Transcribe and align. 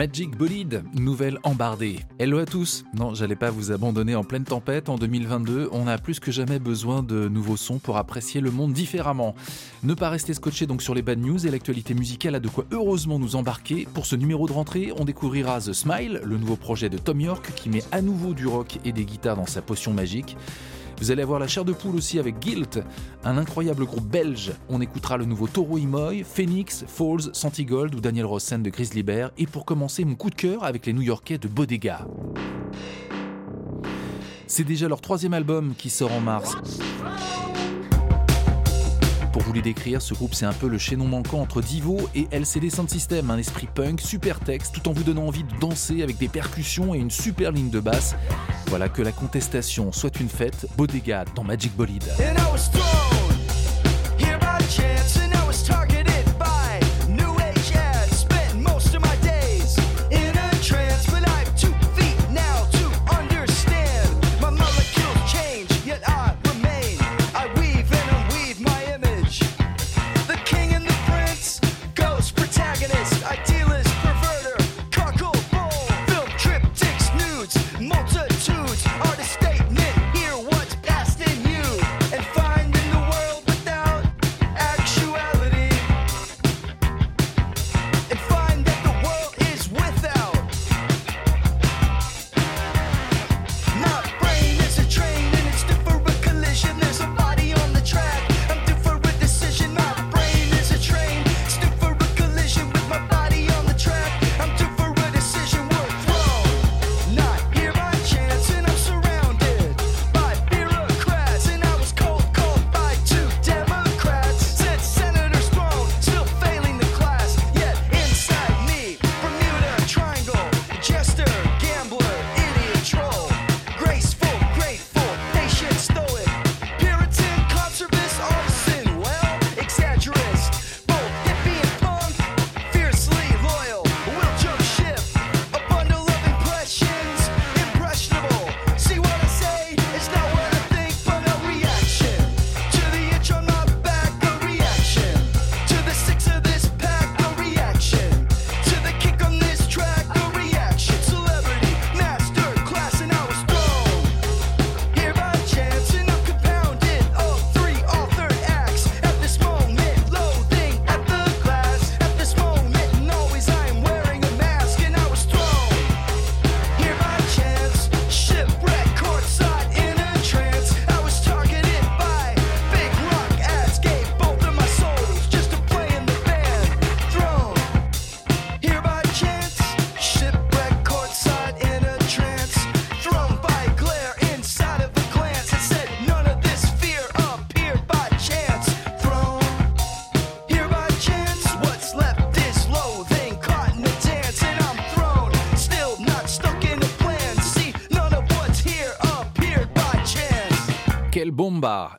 Magic 0.00 0.34
Bolide, 0.34 0.82
nouvelle 0.94 1.38
embardée. 1.42 2.00
Hello 2.18 2.38
à 2.38 2.46
tous. 2.46 2.86
Non, 2.94 3.12
j'allais 3.12 3.36
pas 3.36 3.50
vous 3.50 3.70
abandonner 3.70 4.14
en 4.14 4.24
pleine 4.24 4.44
tempête. 4.44 4.88
En 4.88 4.96
2022, 4.96 5.68
on 5.72 5.86
a 5.86 5.98
plus 5.98 6.20
que 6.20 6.32
jamais 6.32 6.58
besoin 6.58 7.02
de 7.02 7.28
nouveaux 7.28 7.58
sons 7.58 7.78
pour 7.78 7.98
apprécier 7.98 8.40
le 8.40 8.50
monde 8.50 8.72
différemment. 8.72 9.34
Ne 9.82 9.92
pas 9.92 10.08
rester 10.08 10.32
scotché 10.32 10.66
donc 10.66 10.80
sur 10.80 10.94
les 10.94 11.02
bad 11.02 11.18
news 11.18 11.46
et 11.46 11.50
l'actualité 11.50 11.92
musicale 11.92 12.34
a 12.34 12.40
de 12.40 12.48
quoi 12.48 12.64
heureusement 12.70 13.18
nous 13.18 13.36
embarquer. 13.36 13.86
Pour 13.92 14.06
ce 14.06 14.16
numéro 14.16 14.46
de 14.46 14.52
rentrée, 14.52 14.90
on 14.96 15.04
découvrira 15.04 15.60
The 15.60 15.74
Smile, 15.74 16.22
le 16.24 16.38
nouveau 16.38 16.56
projet 16.56 16.88
de 16.88 16.96
Tom 16.96 17.20
York 17.20 17.52
qui 17.54 17.68
met 17.68 17.84
à 17.92 18.00
nouveau 18.00 18.32
du 18.32 18.46
rock 18.46 18.78
et 18.86 18.92
des 18.92 19.04
guitares 19.04 19.36
dans 19.36 19.44
sa 19.44 19.60
potion 19.60 19.92
magique. 19.92 20.34
Vous 21.00 21.10
allez 21.10 21.22
avoir 21.22 21.38
la 21.38 21.48
chair 21.48 21.64
de 21.64 21.72
poule 21.72 21.96
aussi 21.96 22.18
avec 22.18 22.38
Guilt, 22.40 22.78
un 23.24 23.38
incroyable 23.38 23.86
groupe 23.86 24.06
belge. 24.06 24.52
On 24.68 24.82
écoutera 24.82 25.16
le 25.16 25.24
nouveau 25.24 25.46
Toro 25.48 25.78
Imoy, 25.78 26.24
Phoenix, 26.24 26.84
Falls, 26.86 27.30
Santigold 27.32 27.94
ou 27.94 28.00
Daniel 28.00 28.26
Rossen 28.26 28.62
de 28.62 28.68
Grizzly 28.68 29.02
Bear. 29.02 29.30
Et 29.38 29.46
pour 29.46 29.64
commencer, 29.64 30.04
mon 30.04 30.14
coup 30.14 30.28
de 30.28 30.34
cœur 30.34 30.62
avec 30.62 30.84
les 30.84 30.92
New 30.92 31.00
Yorkais 31.00 31.38
de 31.38 31.48
Bodega. 31.48 32.06
C'est 34.46 34.64
déjà 34.64 34.88
leur 34.88 35.00
troisième 35.00 35.32
album 35.32 35.74
qui 35.74 35.88
sort 35.88 36.12
en 36.12 36.20
mars. 36.20 36.54
Pour 39.32 39.42
vous 39.42 39.52
les 39.52 39.62
décrire, 39.62 40.02
ce 40.02 40.14
groupe 40.14 40.34
c'est 40.34 40.46
un 40.46 40.52
peu 40.52 40.68
le 40.68 40.78
chaînon 40.78 41.06
manquant 41.06 41.40
entre 41.40 41.62
Divo 41.62 41.98
et 42.14 42.26
LCD 42.32 42.68
Sound 42.68 42.90
System, 42.90 43.30
un 43.30 43.38
esprit 43.38 43.68
punk, 43.72 44.00
super 44.00 44.40
texte, 44.40 44.74
tout 44.74 44.88
en 44.88 44.92
vous 44.92 45.04
donnant 45.04 45.26
envie 45.26 45.44
de 45.44 45.58
danser 45.60 46.02
avec 46.02 46.18
des 46.18 46.28
percussions 46.28 46.94
et 46.94 46.98
une 46.98 47.10
super 47.10 47.52
ligne 47.52 47.70
de 47.70 47.80
basse. 47.80 48.16
Voilà 48.66 48.88
que 48.88 49.02
la 49.02 49.12
contestation 49.12 49.92
soit 49.92 50.18
une 50.18 50.28
fête, 50.28 50.66
Bodega 50.76 51.24
dans 51.34 51.44
Magic 51.44 51.76
Bolide. 51.76 52.04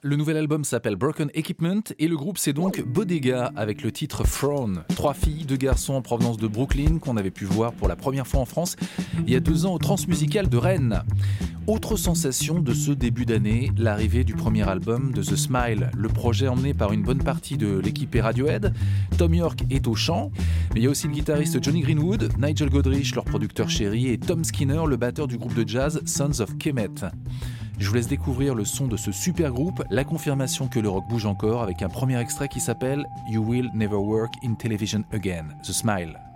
Le 0.01 0.15
nouvel 0.15 0.37
album 0.37 0.63
s'appelle 0.63 0.95
Broken 0.95 1.29
Equipment 1.35 1.83
et 1.99 2.07
le 2.07 2.17
groupe 2.17 2.39
c'est 2.39 2.53
donc 2.53 2.83
Bodega 2.83 3.51
avec 3.55 3.83
le 3.83 3.91
titre 3.91 4.23
Throne. 4.23 4.83
Trois 4.95 5.13
filles, 5.13 5.45
deux 5.45 5.55
garçons 5.55 5.93
en 5.93 6.01
provenance 6.01 6.37
de 6.37 6.47
Brooklyn 6.47 6.97
qu'on 6.97 7.15
avait 7.15 7.29
pu 7.29 7.45
voir 7.45 7.71
pour 7.71 7.87
la 7.87 7.95
première 7.95 8.25
fois 8.25 8.39
en 8.39 8.45
France 8.45 8.75
il 9.27 9.31
y 9.31 9.35
a 9.35 9.39
deux 9.39 9.67
ans 9.67 9.73
au 9.75 9.77
Transmusical 9.77 10.49
de 10.49 10.57
Rennes. 10.57 11.03
Autre 11.67 11.95
sensation 11.95 12.59
de 12.59 12.73
ce 12.73 12.91
début 12.91 13.25
d'année, 13.25 13.71
l'arrivée 13.77 14.23
du 14.23 14.33
premier 14.33 14.67
album 14.67 15.11
de 15.13 15.21
The 15.21 15.35
Smile, 15.35 15.91
le 15.95 16.09
projet 16.09 16.47
emmené 16.47 16.73
par 16.73 16.91
une 16.91 17.03
bonne 17.03 17.23
partie 17.23 17.57
de 17.57 17.77
l'équipe 17.77 18.17
Radiohead. 18.19 18.73
Tom 19.19 19.35
York 19.35 19.63
est 19.69 19.87
au 19.87 19.93
chant, 19.93 20.31
mais 20.73 20.79
il 20.79 20.83
y 20.83 20.87
a 20.87 20.89
aussi 20.89 21.05
le 21.05 21.13
guitariste 21.13 21.63
Johnny 21.63 21.81
Greenwood, 21.81 22.31
Nigel 22.39 22.71
Godrich, 22.71 23.13
leur 23.13 23.25
producteur 23.25 23.69
chéri, 23.69 24.07
et 24.07 24.17
Tom 24.17 24.43
Skinner, 24.43 24.81
le 24.87 24.97
batteur 24.97 25.27
du 25.27 25.37
groupe 25.37 25.53
de 25.53 25.67
jazz 25.67 26.01
Sons 26.05 26.41
of 26.41 26.57
Kemet. 26.57 27.11
Je 27.81 27.89
vous 27.89 27.95
laisse 27.95 28.07
découvrir 28.07 28.53
le 28.53 28.63
son 28.63 28.85
de 28.85 28.95
ce 28.95 29.11
super 29.11 29.51
groupe, 29.51 29.83
la 29.89 30.03
confirmation 30.03 30.67
que 30.67 30.79
le 30.79 30.87
rock 30.87 31.07
bouge 31.07 31.25
encore 31.25 31.63
avec 31.63 31.81
un 31.81 31.89
premier 31.89 32.19
extrait 32.19 32.47
qui 32.47 32.59
s'appelle 32.59 33.07
You 33.27 33.43
Will 33.43 33.71
Never 33.73 33.95
Work 33.95 34.35
in 34.43 34.53
Television 34.53 35.03
Again, 35.11 35.47
The 35.63 35.71
Smile. 35.71 36.30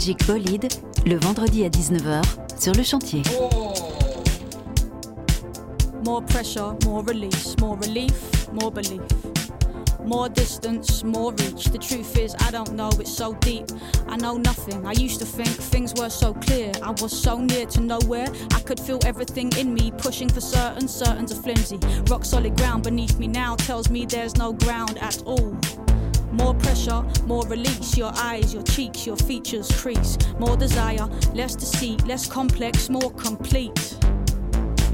Le 0.00 1.16
vendredi 1.16 1.62
à 1.62 1.68
19h, 1.68 2.22
sur 2.58 2.72
le 2.72 2.82
chantier. 2.82 3.22
More 6.06 6.24
pressure, 6.24 6.74
more 6.86 7.04
release, 7.06 7.54
more 7.60 7.76
relief, 7.76 8.48
more 8.50 8.72
belief. 8.72 9.02
More 10.02 10.30
distance, 10.30 11.04
more 11.04 11.32
reach. 11.32 11.66
The 11.66 11.76
truth 11.76 12.16
is, 12.16 12.34
I 12.40 12.50
don't 12.50 12.72
know, 12.72 12.88
it's 12.98 13.14
so 13.14 13.34
deep. 13.40 13.66
I 14.08 14.16
know 14.16 14.38
nothing. 14.38 14.86
I 14.86 14.92
used 14.92 15.18
to 15.18 15.26
think 15.26 15.48
things 15.48 15.92
were 15.94 16.08
so 16.08 16.32
clear. 16.32 16.72
I 16.82 16.92
was 16.92 17.12
so 17.12 17.36
near 17.36 17.66
to 17.66 17.80
nowhere. 17.82 18.28
I 18.54 18.60
could 18.60 18.80
feel 18.80 19.00
everything 19.04 19.52
in 19.58 19.74
me, 19.74 19.90
pushing 19.90 20.30
for 20.30 20.40
certain, 20.40 20.88
certain's 20.88 21.32
a 21.32 21.36
flimsy. 21.36 21.78
Rock 22.08 22.24
solid 22.24 22.56
ground 22.56 22.84
beneath 22.84 23.18
me 23.18 23.28
now 23.28 23.54
tells 23.56 23.90
me 23.90 24.06
there's 24.06 24.38
no 24.38 24.54
ground 24.54 24.96
at 25.02 25.22
all. 25.26 25.54
More 26.40 26.54
pressure, 26.54 27.02
more 27.26 27.46
release. 27.46 27.96
Your 27.96 28.12
eyes, 28.16 28.54
your 28.54 28.62
cheeks, 28.62 29.06
your 29.06 29.16
features 29.16 29.70
crease. 29.80 30.16
More 30.38 30.56
desire, 30.56 31.06
less 31.34 31.54
deceit, 31.54 32.06
less 32.06 32.26
complex, 32.26 32.88
more 32.88 33.10
complete. 33.12 33.98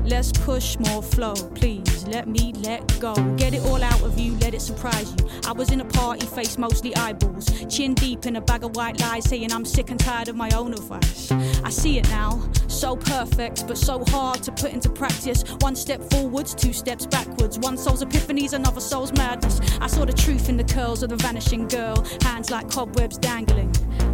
Let's 0.04 0.32
push 0.32 0.78
more 0.78 1.02
flow, 1.02 1.34
please. 1.54 2.06
Let 2.06 2.28
me 2.28 2.52
let 2.62 2.82
go. 3.00 3.14
Get 3.36 3.54
it 3.54 3.62
all 3.66 3.82
out 3.82 4.02
of 4.02 4.18
you, 4.18 4.36
let 4.38 4.54
it 4.54 4.60
surprise 4.60 5.14
you. 5.18 5.25
I 5.46 5.52
was 5.52 5.70
in 5.70 5.80
a 5.80 5.84
party, 5.84 6.26
face 6.26 6.58
mostly 6.58 6.94
eyeballs. 6.96 7.46
Chin 7.68 7.94
deep 7.94 8.26
in 8.26 8.34
a 8.34 8.40
bag 8.40 8.64
of 8.64 8.74
white 8.74 9.00
lies, 9.00 9.24
saying 9.28 9.52
I'm 9.52 9.64
sick 9.64 9.90
and 9.90 10.00
tired 10.00 10.26
of 10.26 10.34
my 10.34 10.50
own 10.50 10.72
advice. 10.72 11.30
I 11.62 11.70
see 11.70 11.98
it 11.98 12.08
now, 12.08 12.42
so 12.66 12.96
perfect, 12.96 13.64
but 13.68 13.78
so 13.78 14.04
hard 14.08 14.42
to 14.42 14.50
put 14.50 14.72
into 14.72 14.90
practice. 14.90 15.44
One 15.60 15.76
step 15.76 16.02
forwards, 16.10 16.52
two 16.52 16.72
steps 16.72 17.06
backwards. 17.06 17.60
One 17.60 17.76
soul's 17.76 18.02
epiphanies, 18.04 18.54
another 18.54 18.80
soul's 18.80 19.12
madness. 19.12 19.60
I 19.80 19.86
saw 19.86 20.04
the 20.04 20.12
truth 20.12 20.48
in 20.48 20.56
the 20.56 20.64
curls 20.64 21.04
of 21.04 21.10
the 21.10 21.16
vanishing 21.16 21.68
girl, 21.68 22.04
hands 22.22 22.50
like 22.50 22.68
cobwebs 22.68 23.16
dangling. 23.16 23.72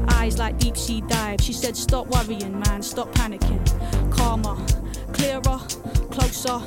Eyes 0.08 0.38
like 0.38 0.58
deep 0.58 0.76
sea 0.76 1.00
dives. 1.00 1.44
She 1.44 1.54
said, 1.54 1.78
Stop 1.78 2.08
worrying, 2.08 2.60
man, 2.60 2.82
stop 2.82 3.10
panicking. 3.14 3.62
Calmer, 4.12 4.56
clearer, 5.14 5.58
closer, 6.10 6.60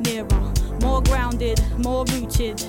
nearer, 0.00 0.52
more 0.80 1.02
grounded, 1.02 1.60
more 1.78 2.04
rooted, 2.06 2.62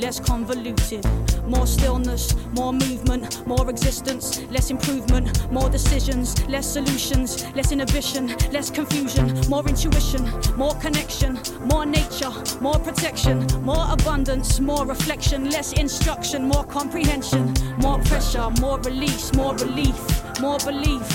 less 0.00 0.18
convoluted, 0.18 1.04
more 1.46 1.66
stillness, 1.66 2.34
more 2.52 2.72
movement, 2.72 3.46
more 3.46 3.68
existence, 3.68 4.40
less 4.50 4.70
improvement, 4.70 5.50
more 5.52 5.68
decisions, 5.68 6.34
less 6.48 6.66
solutions, 6.66 7.44
less 7.54 7.70
inhibition, 7.70 8.28
less 8.50 8.70
confusion, 8.70 9.26
more 9.48 9.66
intuition, 9.68 10.22
more 10.56 10.74
connection, 10.76 11.38
more 11.64 11.84
nature, 11.84 12.30
more 12.60 12.78
protection, 12.78 13.46
more 13.62 13.86
abundance, 13.90 14.58
more 14.58 14.86
reflection, 14.86 15.50
less 15.50 15.72
instruction, 15.74 16.48
more 16.48 16.64
comprehension, 16.64 17.52
more 17.78 17.98
pressure, 18.04 18.48
more 18.60 18.80
release, 18.80 19.32
more 19.34 19.54
relief, 19.56 19.98
more 20.40 20.58
belief. 20.60 21.06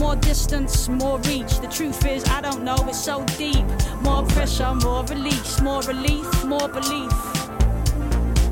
More 0.00 0.16
distance, 0.16 0.88
more 0.88 1.18
reach. 1.20 1.60
The 1.60 1.68
truth 1.68 2.06
is, 2.06 2.24
I 2.24 2.40
don't 2.40 2.64
know, 2.64 2.76
it's 2.88 3.04
so 3.04 3.22
deep. 3.36 3.66
More 4.00 4.24
pressure, 4.24 4.74
more 4.76 5.04
release, 5.04 5.60
more 5.60 5.82
relief, 5.82 6.44
more 6.46 6.68
belief. 6.68 7.29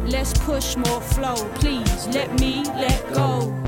Let's 0.09 0.33
push 0.33 0.75
more 0.75 1.03
flow, 1.03 1.37
please. 1.57 2.07
Let 2.09 2.41
me 2.41 2.65
let 2.65 3.13
go. 3.13 3.68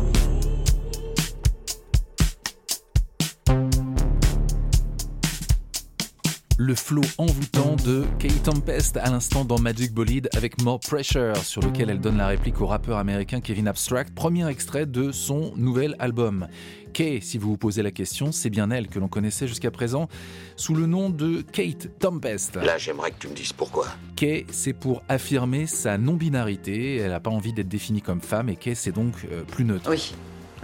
Le 6.63 6.75
flow 6.75 7.01
envoûtant 7.17 7.75
de 7.83 8.05
Kate 8.19 8.43
Tempest 8.43 8.95
à 8.97 9.09
l'instant 9.09 9.43
dans 9.45 9.57
Magic 9.57 9.91
Bolide 9.91 10.29
avec 10.35 10.61
More 10.61 10.79
Pressure, 10.79 11.35
sur 11.37 11.59
lequel 11.59 11.89
elle 11.89 11.99
donne 11.99 12.17
la 12.17 12.27
réplique 12.27 12.61
au 12.61 12.67
rappeur 12.67 12.99
américain 12.99 13.41
Kevin 13.41 13.67
Abstract, 13.67 14.13
premier 14.13 14.47
extrait 14.47 14.85
de 14.85 15.11
son 15.11 15.53
nouvel 15.55 15.95
album. 15.97 16.47
Kay, 16.93 17.19
si 17.19 17.39
vous 17.39 17.49
vous 17.49 17.57
posez 17.57 17.81
la 17.81 17.89
question, 17.89 18.31
c'est 18.31 18.51
bien 18.51 18.69
elle 18.69 18.89
que 18.89 18.99
l'on 18.99 19.07
connaissait 19.07 19.47
jusqu'à 19.47 19.71
présent 19.71 20.07
sous 20.55 20.75
le 20.75 20.85
nom 20.85 21.09
de 21.09 21.41
Kate 21.41 21.97
Tempest. 21.97 22.57
Là, 22.57 22.77
j'aimerais 22.77 23.09
que 23.09 23.17
tu 23.17 23.27
me 23.29 23.33
dises 23.33 23.53
pourquoi. 23.53 23.87
Kay, 24.15 24.45
c'est 24.51 24.73
pour 24.73 25.01
affirmer 25.09 25.65
sa 25.65 25.97
non-binarité. 25.97 26.97
Elle 26.97 27.09
n'a 27.09 27.19
pas 27.19 27.31
envie 27.31 27.53
d'être 27.53 27.69
définie 27.69 28.03
comme 28.03 28.21
femme 28.21 28.49
et 28.49 28.55
Kay, 28.55 28.75
c'est 28.75 28.91
donc 28.91 29.15
euh, 29.31 29.41
plus 29.45 29.65
neutre. 29.65 29.89
Oui, 29.89 30.13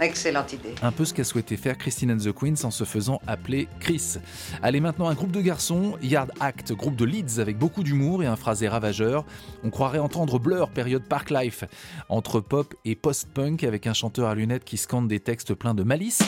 excellente 0.00 0.52
idée. 0.52 0.74
Un 0.82 0.92
peu 0.92 1.04
ce 1.04 1.14
qu'a 1.14 1.24
souhaité 1.24 1.56
faire 1.56 1.76
Christine 1.76 2.12
and 2.12 2.18
the 2.18 2.32
Queens 2.32 2.64
en 2.64 2.70
se 2.70 2.84
faisant 2.84 3.20
appeler 3.26 3.68
Chris. 3.80 4.16
Allez 4.62 4.80
maintenant 4.80 5.08
un 5.08 5.14
groupe 5.14 5.32
de 5.32 5.40
garçons, 5.40 5.96
Yard 6.02 6.32
Act, 6.40 6.72
groupe 6.72 6.96
de 6.96 7.04
Leeds 7.04 7.40
avec 7.40 7.58
beaucoup 7.58 7.82
d'humour 7.82 8.22
et 8.22 8.26
un 8.26 8.36
phrasé 8.36 8.68
ravageur. 8.68 9.24
On 9.64 9.70
croirait 9.70 9.98
entendre 9.98 10.38
Blur, 10.38 10.70
période 10.70 11.02
Park 11.02 11.30
Life, 11.30 11.64
entre 12.08 12.40
pop 12.40 12.74
et 12.84 12.94
post-punk 12.94 13.64
avec 13.64 13.86
un 13.86 13.94
chanteur 13.94 14.28
à 14.28 14.34
lunettes 14.34 14.64
qui 14.64 14.76
scande 14.76 15.08
des 15.08 15.20
textes 15.20 15.54
pleins 15.54 15.74
de 15.74 15.82
malice. 15.82 16.22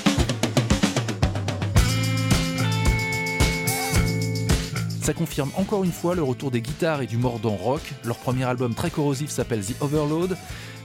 Ça 5.03 5.15
confirme 5.15 5.51
encore 5.57 5.83
une 5.83 5.91
fois 5.91 6.15
le 6.15 6.23
retour 6.23 6.51
des 6.51 6.61
guitares 6.61 7.03
et 7.03 7.07
du 7.07 7.17
mordant 7.17 7.57
rock. 7.57 7.81
Leur 8.05 8.17
premier 8.17 8.45
album 8.45 8.75
très 8.75 8.91
corrosif 8.91 9.31
s'appelle 9.31 9.65
The 9.65 9.75
Overload. 9.81 10.37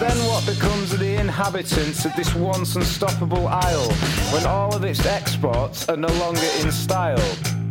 then 0.00 0.16
what 0.26 0.46
becomes 0.46 0.92
of 0.92 1.00
the 1.00 1.14
inhabitants 1.14 2.04
of 2.04 2.14
this 2.14 2.34
once 2.34 2.76
unstoppable 2.76 3.48
isle 3.48 3.90
when 4.32 4.46
all 4.46 4.74
of 4.74 4.84
its 4.84 5.04
exports 5.04 5.88
are 5.88 5.96
no 5.96 6.12
longer 6.14 6.48
in 6.60 6.70
style? 6.70 7.67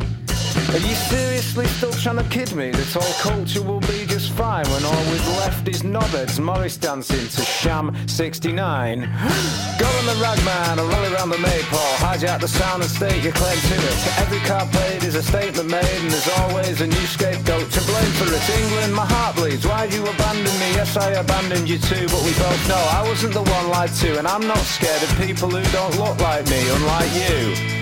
Are 0.70 0.80
you 0.80 0.96
seriously 0.96 1.66
still 1.66 1.94
trying 1.94 2.18
to 2.18 2.26
kid 2.26 2.54
me 2.54 2.72
that 2.72 2.96
all 2.98 3.14
culture 3.24 3.62
will 3.64 3.80
be 3.88 4.06
just 4.06 4.34
fine 4.34 4.68
when 4.68 4.84
all 4.84 5.04
we've 5.10 5.28
left 5.40 5.66
is 5.70 5.82
knobheads 5.82 6.40
Morris 6.40 6.76
dancing 6.76 7.26
to 7.30 7.42
Sham 7.42 7.96
69? 8.06 9.00
Go 9.80 9.88
on 9.88 10.06
the 10.12 10.18
ragman 10.20 10.78
or 10.78 10.90
rally 10.92 11.14
around 11.16 11.30
the 11.30 11.38
maypole, 11.38 11.96
hijack 12.04 12.42
the 12.42 12.50
sound 12.50 12.84
and 12.84 12.92
state 12.92 13.24
your 13.24 13.32
claim 13.32 13.58
to 13.58 13.76
it. 13.76 14.20
Every 14.20 14.40
card 14.40 14.70
played 14.74 15.06
is 15.06 15.16
a 15.16 15.24
statement 15.24 15.70
made 15.70 16.02
and 16.04 16.12
there's 16.12 16.30
always 16.40 16.82
a 16.82 16.88
new 16.88 17.08
scapegoat 17.16 17.72
to 17.72 17.82
blame 17.88 18.12
for 18.20 18.28
it. 18.28 18.50
England, 18.60 18.94
my 18.94 19.06
heart 19.06 19.38
bleeds. 19.38 19.66
Why'd 19.66 19.94
you 19.94 20.04
abandon 20.04 20.52
me? 20.60 20.70
Yes, 20.76 20.98
I 20.98 21.12
abandoned 21.12 21.70
you 21.70 21.78
too, 21.78 22.06
but 22.12 22.22
we 22.28 22.36
both 22.36 22.68
know 22.68 22.84
I 22.92 23.08
wasn't 23.08 23.34
the 23.34 23.44
one 23.44 23.70
lied 23.70 23.94
to, 24.04 24.20
and 24.20 24.28
I'm 24.28 24.46
not 24.46 24.60
scared 24.60 25.02
of 25.02 25.16
people 25.16 25.50
who 25.50 25.64
don't 25.72 25.96
look 25.96 26.20
like 26.20 26.46
me, 26.50 26.60
unlike 26.76 27.14
you. 27.16 27.77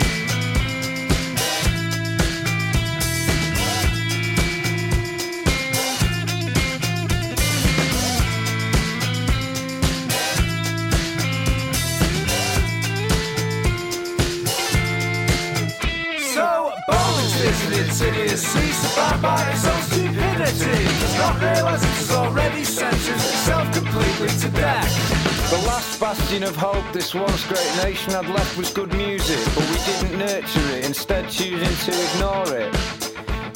The 25.51 25.57
last 25.67 25.99
bastion 25.99 26.41
of 26.41 26.55
hope 26.55 26.91
this 26.91 27.13
once 27.13 27.45
great 27.45 27.83
nation 27.83 28.13
had 28.13 28.27
left 28.27 28.57
was 28.57 28.73
good 28.73 28.91
music, 28.93 29.39
but 29.53 29.63
we 29.69 29.77
didn't 29.85 30.17
nurture 30.17 30.75
it, 30.75 30.85
instead 30.85 31.29
choosing 31.29 31.93
to 31.93 32.13
ignore 32.13 32.55
it. 32.57 33.04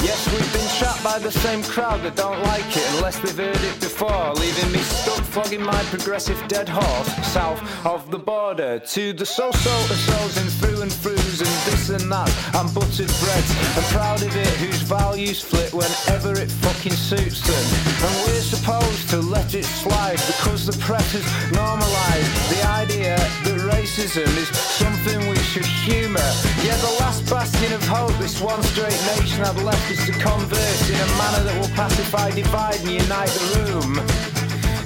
Yes, 0.10 0.26
we've 0.34 0.54
been 0.54 0.68
trapped 0.80 1.04
by 1.04 1.20
the 1.20 1.30
same 1.30 1.62
crowd 1.62 2.02
that 2.02 2.16
don't 2.16 2.42
like 2.42 2.66
it 2.76 2.84
unless 2.96 3.20
they've 3.20 3.38
heard 3.38 3.64
it 3.64 3.80
before, 3.80 4.34
leaving 4.34 4.72
me 4.72 4.80
stuck 4.80 5.24
flogging 5.24 5.62
my 5.62 5.84
progressive 5.94 6.42
dead 6.48 6.68
horse 6.68 7.10
south 7.28 7.62
of 7.86 8.10
the 8.10 8.18
border 8.18 8.80
to 8.80 9.14
the 9.14 9.26
so-so 9.26 9.76
souls 9.94 10.38
and 10.38 10.50
through 10.50 10.82
and 10.82 10.90
throughs 10.90 11.40
and 11.46 11.54
this 11.70 11.90
and 11.90 12.12
that. 12.12 12.32
I'm 12.56 12.74
buttered 12.74 13.14
bread 13.22 13.46
and 13.78 13.86
proud 13.94 14.24
of 14.24 14.36
it, 14.36 14.54
whose 14.58 14.82
values 14.82 15.42
flit 15.42 15.72
whenever 15.74 16.34
it 16.42 16.50
fucking 16.50 16.98
suits 16.98 17.42
them. 17.46 17.66
And 18.02 18.14
we're 18.26 18.42
supposed 18.42 19.10
to 19.12 19.18
let 19.18 19.54
it 19.54 19.66
slide 19.66 20.18
because 20.26 20.66
the 20.66 20.78
press 20.82 21.14
has 21.14 21.26
normalised 21.54 22.34
the 22.50 22.66
idea 22.82 23.16
that 23.46 23.58
racism 23.70 24.26
is 24.42 24.50
something 24.58 25.30
we 25.30 25.38
should 25.38 25.66
humour. 25.66 26.30
Yeah, 26.66 26.78
the 26.78 26.98
last 27.00 27.30
bastion 27.30 27.74
of 27.74 27.84
hope 27.86 28.18
this 28.18 28.42
once 28.42 28.74
great 28.74 29.00
nation 29.16 29.46
had 29.46 29.62
left 29.62 29.92
is 29.92 29.99
to 30.06 30.12
converse 30.14 30.90
in 30.90 30.96
a 30.96 31.10
manner 31.18 31.44
that 31.44 31.56
will 31.60 31.76
pacify, 31.76 32.32
divide, 32.32 32.80
and 32.82 32.92
unite 32.92 33.30
the 33.30 33.46
room. 33.60 33.96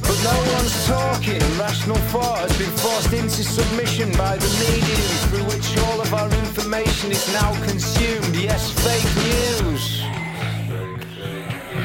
But 0.01 0.17
no 0.23 0.35
one's 0.55 0.85
talking, 0.85 1.41
rational 1.57 1.97
thought 2.11 2.39
has 2.49 2.57
been 2.57 2.71
forced 2.77 3.13
into 3.13 3.43
submission 3.43 4.11
by 4.17 4.37
the 4.37 4.49
medium 4.63 5.01
through 5.29 5.45
which 5.51 5.77
all 5.85 6.01
of 6.01 6.13
our 6.13 6.29
information 6.45 7.11
is 7.11 7.25
now 7.33 7.53
consumed. 7.63 8.35
Yes, 8.35 8.71
fake 8.85 9.11
news. 9.23 10.03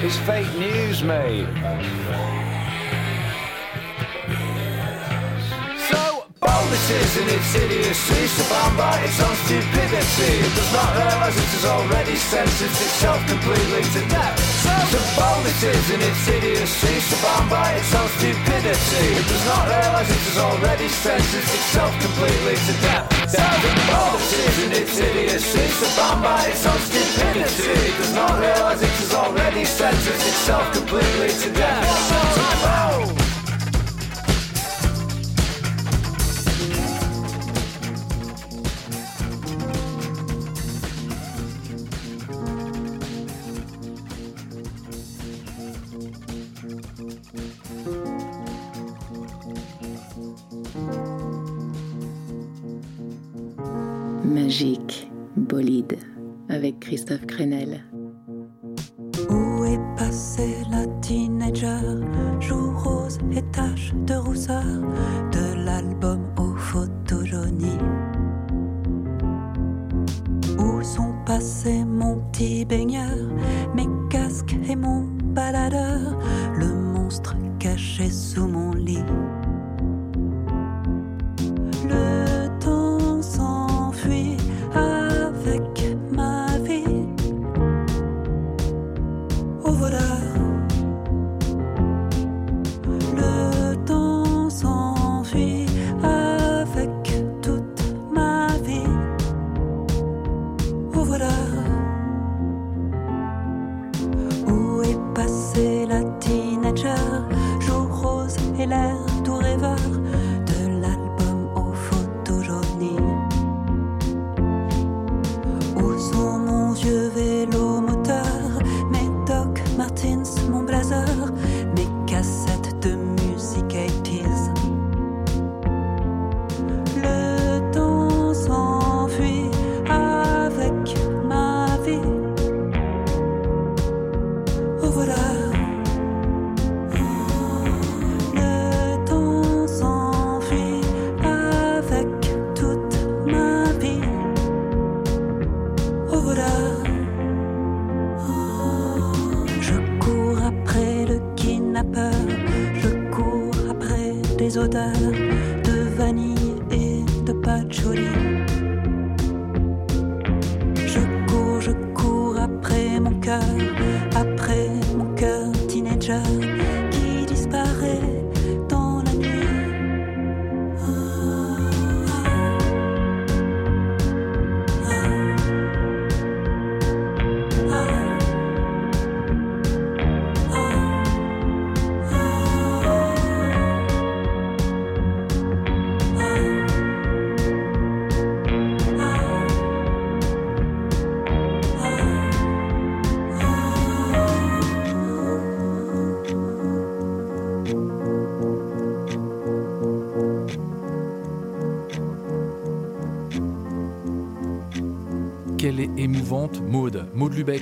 It's 0.02 0.18
fake 0.18 0.52
news, 0.58 1.02
mate. 1.02 2.47
Boldnesses 6.40 7.12
and 7.18 7.28
its 7.30 7.54
idiocy, 7.54 8.20
surrounded 8.30 8.78
by 8.78 8.96
its 9.02 9.18
own 9.20 9.36
stupidity. 9.44 10.32
It 10.46 10.54
does 10.54 10.72
not 10.72 10.90
realise 10.94 11.36
it 11.36 11.50
has 11.58 11.66
already 11.66 12.16
sentenced 12.16 12.80
itself 12.82 13.20
completely 13.26 13.82
to 13.82 14.00
death. 14.08 14.38
So 14.62 14.98
bold 15.18 15.46
it 15.46 15.58
is 15.62 15.86
in 15.90 16.00
its 16.02 16.22
idiocy, 16.28 16.94
surrounded 17.10 17.50
by 17.50 17.68
its 17.74 17.90
own 17.94 18.08
stupidity. 18.18 19.04
It 19.18 19.26
does 19.26 19.44
not 19.50 19.64
realise 19.66 20.10
it 20.10 20.22
has 20.30 20.38
already 20.38 20.88
sentenced 20.88 21.54
itself 21.58 21.92
completely 21.98 22.56
to 22.56 22.74
death. 22.86 23.06
So 23.26 23.42
bold 23.90 24.20
it 24.22 24.38
is 24.38 24.58
in 24.62 24.70
its 24.78 24.94
idiocy, 24.98 25.64
surrounded 25.74 26.22
by 26.22 26.40
its 26.46 26.62
own 26.66 26.80
stupidity. 26.86 27.74
It 27.74 27.96
does 27.98 28.14
not 28.14 28.34
realise 28.38 28.80
it 28.82 28.94
has 29.02 29.12
already 29.14 29.64
sentenced 29.64 30.26
itself 30.26 30.64
completely 30.70 31.30
to 31.34 31.48
death. 31.50 31.86
So 32.06 32.46
bold. 32.62 33.17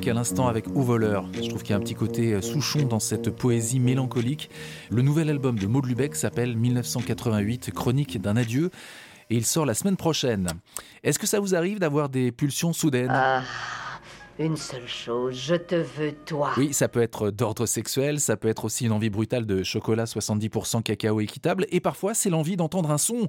À 0.08 0.14
l'instant 0.14 0.46
avec 0.46 0.68
Au 0.74 0.82
voleur. 0.82 1.26
Je 1.32 1.48
trouve 1.48 1.62
qu'il 1.62 1.70
y 1.70 1.72
a 1.72 1.76
un 1.76 1.80
petit 1.80 1.94
côté 1.94 2.32
euh, 2.32 2.40
Souchon 2.40 2.82
dans 2.82 3.00
cette 3.00 3.30
poésie 3.30 3.80
mélancolique. 3.80 4.50
Le 4.90 5.02
nouvel 5.02 5.30
album 5.30 5.58
de 5.58 5.66
Maude 5.66 5.86
Lubeck 5.86 6.14
s'appelle 6.14 6.56
1988, 6.56 7.72
Chronique 7.72 8.20
d'un 8.20 8.36
adieu. 8.36 8.70
Et 9.30 9.36
il 9.36 9.44
sort 9.44 9.66
la 9.66 9.74
semaine 9.74 9.96
prochaine. 9.96 10.48
Est-ce 11.02 11.18
que 11.18 11.26
ça 11.26 11.40
vous 11.40 11.54
arrive 11.54 11.78
d'avoir 11.78 12.08
des 12.08 12.30
pulsions 12.30 12.72
soudaines? 12.72 13.10
Ah, 13.10 13.42
une 14.38 14.56
seule 14.56 14.86
chose, 14.86 15.34
je 15.34 15.54
te 15.54 15.74
veux 15.74 16.12
toi. 16.12 16.52
Oui, 16.56 16.72
ça 16.72 16.88
peut 16.88 17.00
être 17.00 17.30
d'ordre 17.30 17.64
sexuel, 17.64 18.20
ça 18.20 18.36
peut 18.36 18.48
être 18.48 18.66
aussi 18.66 18.84
une 18.84 18.92
envie 18.92 19.08
brutale 19.08 19.46
de 19.46 19.62
chocolat 19.62 20.04
70% 20.04 20.82
cacao 20.82 21.20
équitable, 21.20 21.66
et 21.70 21.80
parfois 21.80 22.12
c'est 22.12 22.28
l'envie 22.28 22.56
d'entendre 22.56 22.90
un 22.90 22.98
son 22.98 23.28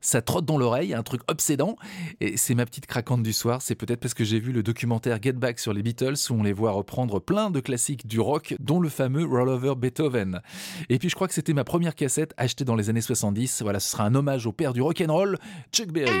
ça 0.00 0.22
trotte 0.22 0.44
dans 0.44 0.58
l'oreille, 0.58 0.94
un 0.94 1.02
truc 1.02 1.22
obsédant. 1.28 1.76
Et 2.20 2.36
c'est 2.36 2.54
ma 2.54 2.66
petite 2.66 2.86
craquante 2.86 3.22
du 3.22 3.32
soir. 3.32 3.62
C'est 3.62 3.74
peut-être 3.74 4.00
parce 4.00 4.14
que 4.14 4.24
j'ai 4.24 4.40
vu 4.40 4.52
le 4.52 4.62
documentaire 4.62 5.18
Get 5.22 5.32
Back 5.32 5.58
sur 5.58 5.72
les 5.72 5.82
Beatles 5.82 6.14
où 6.30 6.34
on 6.34 6.42
les 6.42 6.52
voit 6.52 6.72
reprendre 6.72 7.20
plein 7.20 7.50
de 7.50 7.60
classiques 7.60 8.06
du 8.06 8.20
rock, 8.20 8.54
dont 8.60 8.80
le 8.80 8.88
fameux 8.88 9.24
Roll 9.24 9.48
Over 9.48 9.74
Beethoven. 9.76 10.40
Et 10.88 10.98
puis 10.98 11.08
je 11.08 11.14
crois 11.14 11.28
que 11.28 11.34
c'était 11.34 11.54
ma 11.54 11.64
première 11.64 11.94
cassette 11.94 12.34
achetée 12.36 12.64
dans 12.64 12.76
les 12.76 12.90
années 12.90 13.00
70. 13.00 13.62
Voilà, 13.62 13.80
ce 13.80 13.90
sera 13.90 14.04
un 14.04 14.14
hommage 14.14 14.46
au 14.46 14.52
père 14.52 14.72
du 14.72 14.82
rock 14.82 15.02
and 15.06 15.12
roll, 15.12 15.38
Chuck 15.72 15.88
Berry. 15.88 16.20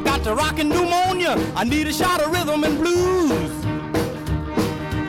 I 0.00 0.02
got 0.02 0.24
the 0.24 0.34
rockin' 0.34 0.70
pneumonia. 0.70 1.36
I 1.54 1.62
need 1.62 1.86
a 1.86 1.92
shot 1.92 2.22
of 2.22 2.32
rhythm 2.32 2.64
and 2.64 2.78
blues. 2.78 3.52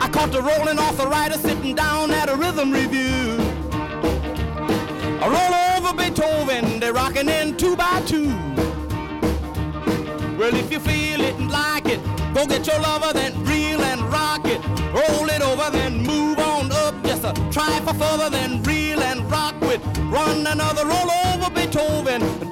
I 0.02 0.08
caught 0.12 0.30
the 0.30 0.42
rolling 0.42 0.78
arthritis 0.78 1.40
sitting 1.40 1.74
down 1.74 2.10
at 2.10 2.28
a 2.28 2.36
rhythm 2.36 2.70
review. 2.70 3.38
I 5.22 5.26
roll 5.32 5.86
over 5.86 5.96
Beethoven, 5.96 6.78
they're 6.78 6.92
rockin' 6.92 7.30
in 7.30 7.56
two 7.56 7.74
by 7.74 8.02
two. 8.02 8.36
Well, 10.36 10.54
if 10.54 10.70
you 10.70 10.78
feel 10.78 11.22
it 11.22 11.36
and 11.36 11.50
like 11.50 11.86
it, 11.86 12.00
go 12.34 12.44
get 12.46 12.66
your 12.66 12.78
lover, 12.80 13.14
then 13.14 13.32
reel 13.44 13.80
and 13.80 14.02
rock 14.12 14.44
it. 14.44 14.60
Roll 14.92 15.26
it 15.30 15.40
over, 15.40 15.70
then 15.70 16.02
move 16.02 16.38
on 16.38 16.70
up. 16.70 17.02
Just 17.02 17.24
a 17.24 17.32
try 17.50 17.80
for 17.80 17.94
further, 17.94 18.28
then 18.28 18.62
reel 18.64 19.00
and 19.00 19.24
rock 19.30 19.58
with. 19.62 19.80
Run 20.10 20.46
another 20.46 20.84
roll 20.84 21.10
over 21.32 21.48
Beethoven. 21.48 22.51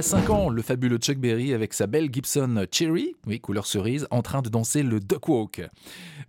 a 0.00 0.02
5 0.02 0.30
ans, 0.30 0.48
le 0.48 0.62
fabuleux 0.62 0.96
Chuck 0.96 1.18
Berry 1.18 1.52
avec 1.52 1.74
sa 1.74 1.86
belle 1.86 2.08
Gibson 2.10 2.64
Cherry, 2.72 3.16
oui, 3.26 3.38
couleur 3.38 3.66
cerise, 3.66 4.06
en 4.10 4.22
train 4.22 4.40
de 4.40 4.48
danser 4.48 4.82
le 4.82 4.98
Duck 4.98 5.28
Walk. 5.28 5.60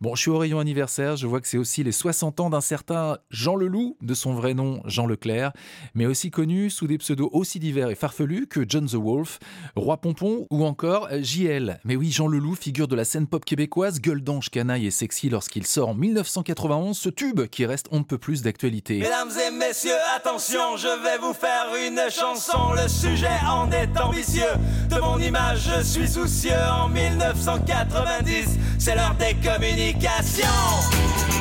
Bon, 0.02 0.16
je 0.16 0.22
suis 0.22 0.32
au 0.32 0.38
rayon 0.40 0.60
anniversaire, 0.60 1.16
je 1.16 1.28
vois 1.28 1.40
que 1.42 1.48
c'est 1.48 1.60
aussi 1.60 1.84
les 1.84 1.92
60 1.92 2.40
ans 2.40 2.50
d'un 2.50 2.60
certain 2.60 3.20
Jean 3.30 3.56
Leloup, 3.56 3.98
de 4.02 4.16
son 4.16 4.34
vrai 4.34 4.56
nom 4.56 4.82
Jean 4.86 5.06
Leclerc, 5.06 5.54
mais 5.94 6.08
aussi 6.08 6.32
connu 6.32 6.72
sous 6.72 6.88
des 6.88 6.98
pseudos 6.98 7.30
aussi 7.34 7.60
divers 7.60 7.92
et 7.92 7.96
farfelus 7.96 8.48
que 8.48 8.66
John 8.68 8.88
the 8.88 8.96
Wolf, 8.96 9.38
Roi 9.76 9.98
Pompon 9.98 10.48
ou 10.50 10.66
encore 10.66 11.08
JL. 11.22 11.80
Mais 11.86 11.96
oui, 11.96 12.10
Jean 12.10 12.28
Leloup, 12.28 12.56
figure 12.56 12.88
de 12.88 12.96
la 12.96 13.06
scène 13.06 13.28
pop 13.28 13.46
québécoise, 13.46 14.02
gueule 14.02 14.24
d'ange 14.24 14.50
canaille 14.50 14.88
et 14.88 14.92
sexy 14.92 15.30
lorsqu'il 15.30 15.68
sort 15.68 15.90
en 15.90 15.94
1991 15.94 16.98
ce 16.98 17.10
tube 17.10 17.46
qui 17.46 17.68
reste 17.68 17.88
on 17.92 18.00
ne 18.00 18.04
peut 18.04 18.18
plus 18.18 18.42
d'actualité. 18.42 18.98
Mesdames 18.98 19.30
et 19.48 19.52
messieurs, 19.52 19.92
attention, 20.16 20.78
je 20.78 21.04
vais 21.04 21.20
vous 21.20 21.34
faire 21.34 21.68
une 21.88 22.10
chanson, 22.10 22.74
le 22.74 22.90
sujet 22.90 23.28
en 23.48 23.61
est 23.72 24.00
ambitieux. 24.00 24.54
De 24.90 25.00
mon 25.00 25.20
image, 25.20 25.70
je 25.78 25.84
suis 25.84 26.08
soucieux 26.08 26.52
en 26.72 26.88
1990, 26.88 28.58
c'est 28.80 28.96
l'heure 28.96 29.16
des 29.20 29.36
communications. 29.36 31.41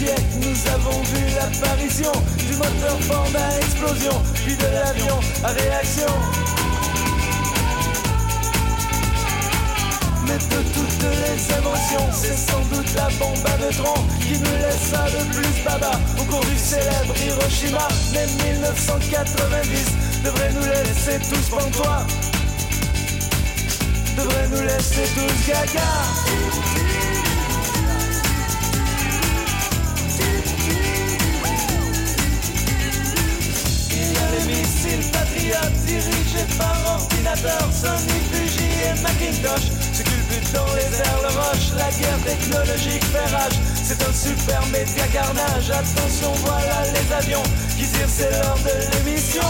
Nous 0.00 0.72
avons 0.72 1.02
vu 1.02 1.34
l'apparition 1.36 2.12
du 2.38 2.56
moteur 2.56 2.98
fort 3.00 3.28
à 3.34 3.58
explosion, 3.58 4.22
puis 4.44 4.56
de 4.56 4.64
l'avion 4.64 5.20
à 5.44 5.48
réaction. 5.48 6.06
Mais 10.26 10.38
de 10.38 10.62
toutes 10.72 11.02
les 11.02 11.56
émotions, 11.58 12.08
c'est 12.12 12.36
sans 12.36 12.60
doute 12.74 12.94
la 12.96 13.08
bombe 13.18 13.36
à 13.44 13.58
neutrons 13.58 14.02
qui 14.20 14.38
nous 14.38 14.56
laissa 14.56 15.04
le 15.08 15.24
plus 15.34 15.64
baba 15.64 16.00
au 16.18 16.24
cours 16.24 16.44
du 16.44 16.56
célèbre 16.56 17.14
Hiroshima. 17.24 17.88
Mais 18.12 18.26
1990 18.54 20.24
devrait 20.24 20.52
nous 20.52 20.66
laisser 20.66 21.18
tous 21.28 21.48
pantois, 21.50 22.06
devrait 24.16 24.48
nous 24.48 24.62
laisser 24.62 25.04
tous 25.14 25.48
gaga. 25.48 27.31
Les 34.32 34.44
missiles 34.46 35.04
patriotes 35.12 35.78
dirigés 35.84 36.48
par 36.56 36.76
ordinateur, 36.96 37.68
Sony, 37.70 38.18
Fuji 38.32 38.68
et 38.88 39.00
Macintosh. 39.02 39.68
Ce 39.92 40.02
culbute 40.02 40.52
dans 40.52 40.72
les 40.74 40.88
airs, 40.88 41.20
le 41.22 41.32
roche, 41.36 41.68
la 41.76 41.90
guerre 41.92 42.22
technologique 42.24 43.04
fait 43.04 43.28
rage. 43.34 43.58
C'est 43.82 44.00
un 44.02 44.12
super 44.12 44.64
média 44.72 45.06
carnage. 45.12 45.70
Attention, 45.70 46.32
voilà 46.44 46.82
les 46.94 47.12
avions 47.12 47.42
qui 47.76 47.86
tirent, 47.86 48.08
c'est 48.08 48.30
l'heure 48.30 48.58
de 48.64 48.74
l'émission. 48.96 49.48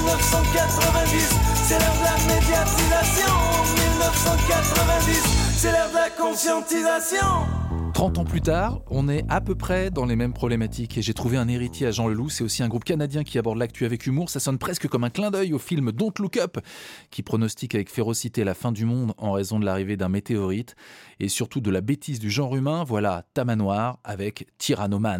1990, 0.00 1.28
c'est 1.68 1.78
l'heure 1.78 1.98
de 2.00 2.04
la 2.04 2.34
médiatisation. 2.34 3.34
1990, 3.92 5.22
c'est 5.56 5.72
l'heure 5.72 5.90
de 5.90 5.96
la 5.96 6.10
conscientisation. 6.10 7.63
30 7.94 8.18
ans 8.18 8.24
plus 8.24 8.40
tard, 8.40 8.80
on 8.90 9.08
est 9.08 9.24
à 9.28 9.40
peu 9.40 9.54
près 9.54 9.90
dans 9.90 10.04
les 10.04 10.16
mêmes 10.16 10.32
problématiques 10.32 10.98
et 10.98 11.02
j'ai 11.02 11.14
trouvé 11.14 11.36
un 11.36 11.46
héritier 11.46 11.86
à 11.86 11.92
Jean 11.92 12.08
Leloup. 12.08 12.28
C'est 12.28 12.42
aussi 12.42 12.64
un 12.64 12.68
groupe 12.68 12.82
canadien 12.82 13.22
qui 13.22 13.38
aborde 13.38 13.56
l'actu 13.56 13.84
avec 13.84 14.04
humour. 14.06 14.30
Ça 14.30 14.40
sonne 14.40 14.58
presque 14.58 14.88
comme 14.88 15.04
un 15.04 15.10
clin 15.10 15.30
d'œil 15.30 15.52
au 15.52 15.60
film 15.60 15.92
Don't 15.92 16.12
Look 16.18 16.36
Up 16.36 16.58
qui 17.10 17.22
pronostique 17.22 17.76
avec 17.76 17.88
férocité 17.88 18.42
la 18.42 18.54
fin 18.54 18.72
du 18.72 18.84
monde 18.84 19.14
en 19.16 19.30
raison 19.30 19.60
de 19.60 19.64
l'arrivée 19.64 19.96
d'un 19.96 20.08
météorite 20.08 20.74
et 21.20 21.28
surtout 21.28 21.60
de 21.60 21.70
la 21.70 21.80
bêtise 21.80 22.18
du 22.18 22.30
genre 22.30 22.56
humain. 22.56 22.82
Voilà 22.82 23.26
Tamanoir 23.32 24.00
avec 24.02 24.48
Tyrannoman. 24.58 25.18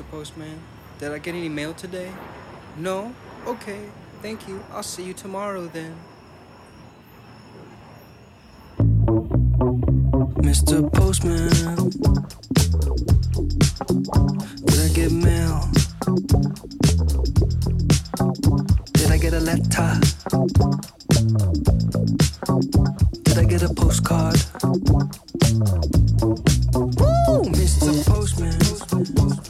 Mr. 0.00 0.10
Postman. 0.10 0.58
Did 0.98 1.12
I 1.12 1.18
get 1.18 1.34
any 1.34 1.48
mail 1.50 1.74
today? 1.74 2.10
No? 2.78 3.14
Okay, 3.46 3.80
thank 4.22 4.48
you. 4.48 4.64
I'll 4.72 4.82
see 4.82 5.04
you 5.04 5.12
tomorrow 5.12 5.66
then. 5.66 5.94
Mr. 10.40 10.90
Postman, 10.92 11.50
did 14.64 14.80
I 14.80 14.88
get 14.94 15.12
mail? 15.12 15.68
Did 18.94 19.10
I 19.10 19.18
get 19.18 19.34
a 19.34 19.40
letter? 19.40 20.00
Did 23.24 23.38
I 23.38 23.44
get 23.44 23.62
a 23.62 23.68
postcard? 23.74 24.40
Woo! 26.72 27.42
Mr. 27.52 28.04
Postman. 28.06 29.49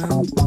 sound. 0.00 0.39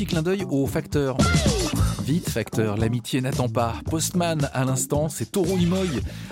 petit 0.00 0.06
clin 0.06 0.22
d'œil 0.22 0.46
au 0.48 0.66
facteur. 0.66 1.18
Vite, 2.04 2.30
facteur, 2.30 2.78
l'amitié 2.78 3.20
n'attend 3.20 3.50
pas. 3.50 3.74
Postman, 3.90 4.48
à 4.54 4.64
l'instant, 4.64 5.10
c'est 5.10 5.30
Toro 5.30 5.58
Imoy, 5.58 5.90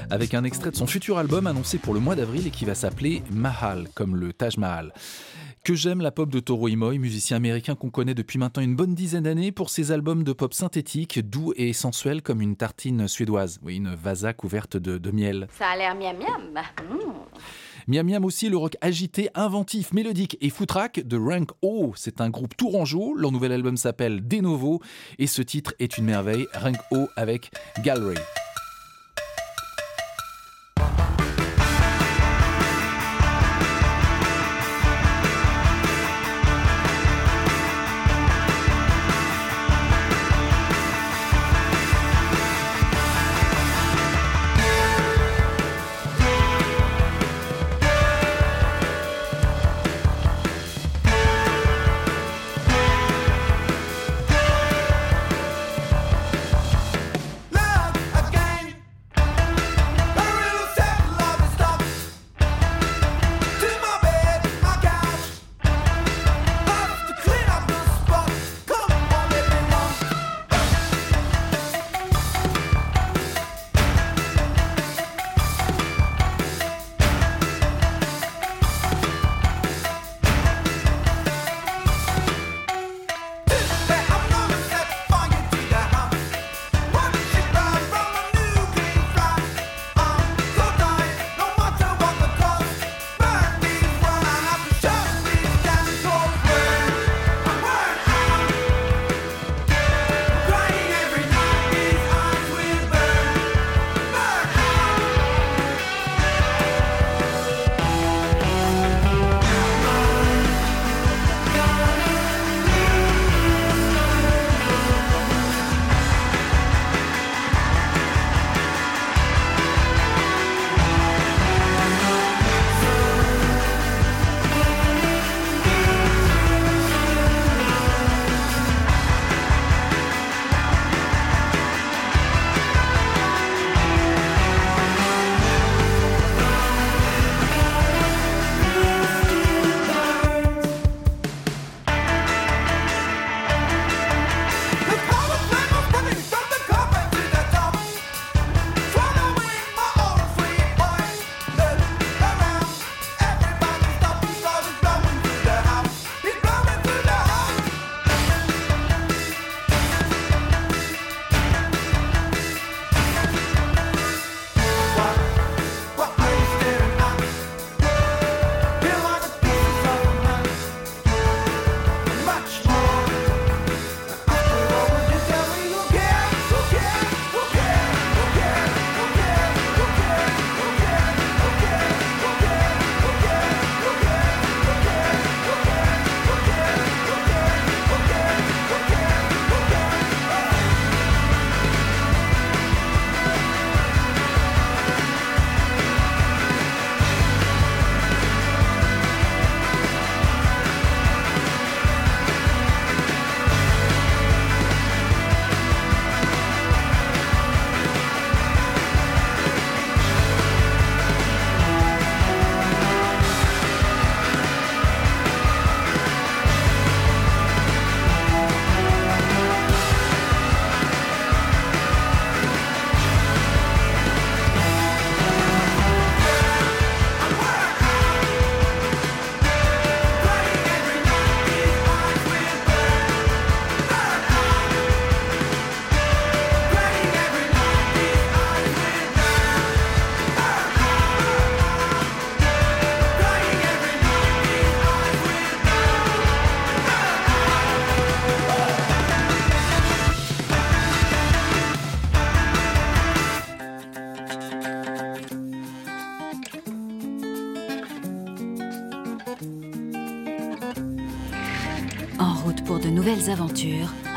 avec 0.09 0.33
un 0.33 0.45
extrait 0.45 0.71
de 0.71 0.77
son 0.77 0.87
futur 0.87 1.19
album 1.19 1.47
annoncé 1.47 1.77
pour 1.77 1.93
le 1.93 2.01
mois 2.01 2.17
d'avril 2.17 2.47
et 2.47 2.51
qui 2.51 2.65
va 2.65 2.75
s'appeler 2.75 3.23
Mahal, 3.31 3.87
comme 3.95 4.17
le 4.17 4.33
Taj 4.33 4.57
Mahal. 4.57 4.95
Que 5.65 5.75
j'aime 5.75 6.01
la 6.01 6.11
pop 6.11 6.31
de 6.31 6.41
Toro 6.41 6.69
Imoy, 6.69 6.99
musicien 6.99 7.37
américain 7.37 7.75
qu'on 7.75 7.91
connaît 7.91 8.15
depuis 8.15 8.39
maintenant 8.39 8.63
une 8.63 8.75
bonne 8.75 8.95
dizaine 8.95 9.25
d'années 9.25 9.53
pour 9.53 9.69
ses 9.69 9.93
albums 9.93 10.25
de 10.25 10.33
pop 10.33 10.55
synthétique, 10.55 11.21
doux 11.29 11.53
et 11.57 11.75
sensuel 11.75 12.23
comme 12.23 12.41
une 12.41 12.57
tartine 12.57 13.07
suédoise. 13.07 13.59
Oui, 13.63 13.77
une 13.77 13.95
vasa 13.95 14.33
couverte 14.33 14.79
de, 14.79 15.11
miel. 15.11 15.47
Ça 15.59 15.67
a 15.67 15.77
l'air 15.77 15.95
miam 15.95 16.17
miam. 16.17 16.65
Hmm. 16.89 17.13
Miam 17.89 18.07
Miam 18.07 18.23
aussi, 18.27 18.51
le 18.51 18.59
rock 18.59 18.77
agité, 18.83 19.31
inventif, 19.35 19.95
mélodique 19.95 20.37
et 20.43 20.51
foutraque 20.51 21.01
de 21.01 21.17
Rank 21.17 21.53
O. 21.63 21.93
C'est 21.97 22.21
un 22.21 22.29
groupe 22.29 22.55
tourangeau. 22.55 23.15
Leur 23.15 23.33
nouvel 23.33 23.51
album 23.51 23.79
s'appelle 23.79 24.29
De 24.29 24.37
Novo 24.43 24.83
et 25.19 25.27
ce 25.27 25.41
titre 25.41 25.73
est 25.79 25.97
une 25.97 26.05
merveille. 26.05 26.47
Rank 26.53 26.77
O 26.91 27.09
avec 27.17 27.51
Gallery. 27.83 28.19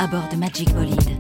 À 0.02 0.08
bord 0.08 0.28
de 0.30 0.36
Magic 0.36 0.74
Bolide. 0.74 1.11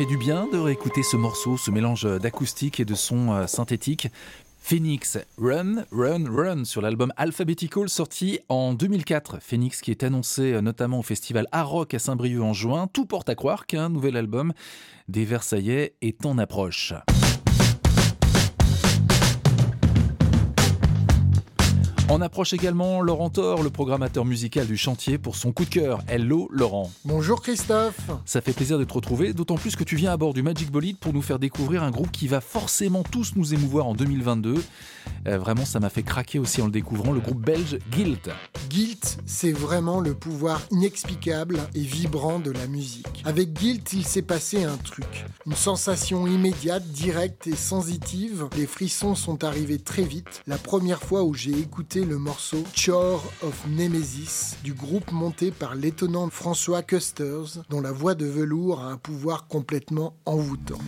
Fait 0.00 0.06
du 0.06 0.16
bien 0.16 0.48
de 0.50 0.56
réécouter 0.56 1.02
ce 1.02 1.18
morceau, 1.18 1.58
ce 1.58 1.70
mélange 1.70 2.04
d'acoustique 2.04 2.80
et 2.80 2.86
de 2.86 2.94
son 2.94 3.32
euh, 3.32 3.46
synthétique. 3.46 4.08
Phoenix, 4.58 5.18
Run, 5.36 5.84
Run, 5.92 6.24
Run 6.26 6.64
sur 6.64 6.80
l'album 6.80 7.12
Alphabetical 7.18 7.90
sorti 7.90 8.40
en 8.48 8.72
2004. 8.72 9.42
Phoenix 9.42 9.82
qui 9.82 9.90
est 9.90 10.02
annoncé 10.02 10.54
euh, 10.54 10.62
notamment 10.62 11.00
au 11.00 11.02
festival 11.02 11.46
Art 11.52 11.68
Rock 11.68 11.92
à 11.92 11.98
Saint-Brieuc 11.98 12.40
en 12.40 12.54
juin. 12.54 12.88
Tout 12.90 13.04
porte 13.04 13.28
à 13.28 13.34
croire 13.34 13.66
qu'un 13.66 13.90
nouvel 13.90 14.16
album 14.16 14.54
des 15.08 15.26
Versaillais 15.26 15.92
est 16.00 16.24
en 16.24 16.38
approche. 16.38 16.94
On 22.12 22.20
approche 22.22 22.52
également 22.54 23.02
Laurent 23.02 23.30
Thor, 23.30 23.62
le 23.62 23.70
programmateur 23.70 24.24
musical 24.24 24.66
du 24.66 24.76
chantier, 24.76 25.16
pour 25.16 25.36
son 25.36 25.52
coup 25.52 25.64
de 25.64 25.70
cœur. 25.70 26.00
Hello 26.08 26.48
Laurent. 26.50 26.90
Bonjour 27.04 27.40
Christophe. 27.40 28.00
Ça 28.24 28.40
fait 28.40 28.52
plaisir 28.52 28.80
de 28.80 28.84
te 28.84 28.92
retrouver, 28.92 29.32
d'autant 29.32 29.54
plus 29.54 29.76
que 29.76 29.84
tu 29.84 29.94
viens 29.94 30.10
à 30.10 30.16
bord 30.16 30.34
du 30.34 30.42
Magic 30.42 30.72
Bolide 30.72 30.98
pour 30.98 31.12
nous 31.12 31.22
faire 31.22 31.38
découvrir 31.38 31.84
un 31.84 31.92
groupe 31.92 32.10
qui 32.10 32.26
va 32.26 32.40
forcément 32.40 33.04
tous 33.04 33.36
nous 33.36 33.54
émouvoir 33.54 33.86
en 33.86 33.94
2022. 33.94 34.60
Euh, 35.28 35.38
vraiment, 35.38 35.64
ça 35.64 35.78
m'a 35.78 35.88
fait 35.88 36.02
craquer 36.02 36.40
aussi 36.40 36.60
en 36.60 36.64
le 36.64 36.72
découvrant, 36.72 37.12
le 37.12 37.20
groupe 37.20 37.44
belge 37.44 37.78
Guilt. 37.92 38.28
Guilt, 38.68 39.18
c'est 39.24 39.52
vraiment 39.52 40.00
le 40.00 40.14
pouvoir 40.14 40.62
inexplicable 40.72 41.60
et 41.76 41.80
vibrant 41.80 42.40
de 42.40 42.50
la 42.50 42.66
musique. 42.66 43.22
Avec 43.24 43.52
Guilt, 43.52 43.92
il 43.92 44.04
s'est 44.04 44.22
passé 44.22 44.64
un 44.64 44.78
truc. 44.78 45.26
Une 45.46 45.54
sensation 45.54 46.26
immédiate, 46.26 46.82
directe 46.88 47.46
et 47.46 47.54
sensitive. 47.54 48.48
Les 48.56 48.66
frissons 48.66 49.14
sont 49.14 49.44
arrivés 49.44 49.78
très 49.78 50.02
vite. 50.02 50.42
La 50.48 50.58
première 50.58 51.02
fois 51.02 51.22
où 51.22 51.34
j'ai 51.34 51.56
écouté 51.56 51.99
le 52.04 52.18
morceau 52.18 52.64
Chore 52.74 53.22
of 53.42 53.66
Nemesis 53.68 54.56
du 54.62 54.74
groupe 54.74 55.12
monté 55.12 55.50
par 55.50 55.74
l'étonnant 55.74 56.28
François 56.30 56.82
Custers, 56.82 57.64
dont 57.68 57.80
la 57.80 57.92
voix 57.92 58.14
de 58.14 58.26
velours 58.26 58.80
a 58.80 58.86
un 58.86 58.96
pouvoir 58.96 59.46
complètement 59.48 60.14
envoûtant. 60.24 60.78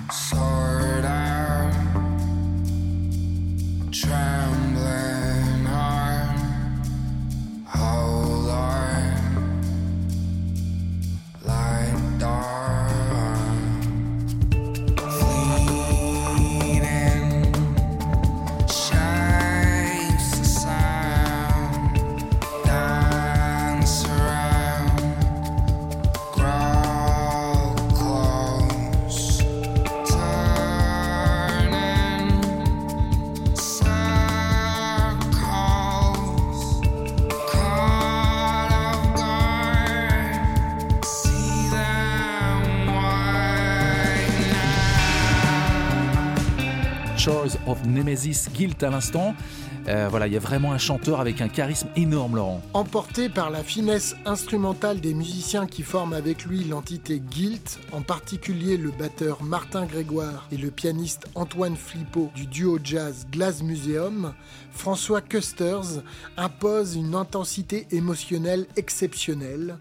Nemesis 47.87 48.49
Guilt 48.53 48.83
à 48.83 48.91
l'instant. 48.91 49.35
Euh, 49.89 50.07
voilà, 50.09 50.27
il 50.29 50.33
y 50.33 50.37
a 50.37 50.41
vraiment 50.41 50.73
un 50.73 50.79
chanteur 50.79 51.21
avec 51.21 51.41
un 51.41 51.49
charisme 51.49 51.89
énorme, 51.97 52.37
Laurent. 52.37 52.63
Emporté 52.73 53.29
par 53.29 53.51
la 53.51 53.63
finesse 53.65 54.15
instrumentale 54.25 55.01
des 55.01 55.13
musiciens 55.13 55.67
qui 55.67 55.83
forment 55.83 56.13
avec 56.13 56.45
lui 56.45 56.65
l'entité 56.65 57.21
Guilt, 57.21 57.81
en 57.91 58.03
particulier 58.03 58.77
le 58.77 58.91
batteur 58.91 59.43
Martin 59.43 59.85
Grégoire 59.87 60.47
et 60.53 60.57
le 60.57 60.71
pianiste 60.71 61.27
Antoine 61.35 61.77
Flippo 61.77 62.31
du 62.35 62.47
duo 62.47 62.79
jazz 62.83 63.27
Glass 63.33 63.63
Museum, 63.63 64.35
François 64.71 65.21
Custers 65.21 66.03
impose 66.37 66.95
une 66.95 67.15
intensité 67.15 67.87
émotionnelle 67.91 68.67
exceptionnelle, 68.77 69.79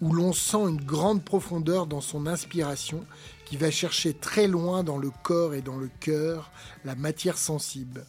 où 0.00 0.12
l'on 0.12 0.32
sent 0.32 0.68
une 0.68 0.80
grande 0.80 1.22
profondeur 1.22 1.86
dans 1.86 2.00
son 2.00 2.26
inspiration 2.26 3.04
qui 3.52 3.58
va 3.58 3.70
chercher 3.70 4.14
très 4.14 4.46
loin 4.46 4.82
dans 4.82 4.96
le 4.96 5.10
corps 5.22 5.52
et 5.52 5.60
dans 5.60 5.76
le 5.76 5.90
cœur 6.00 6.50
la 6.86 6.94
matière 6.94 7.36
sensible 7.36 8.06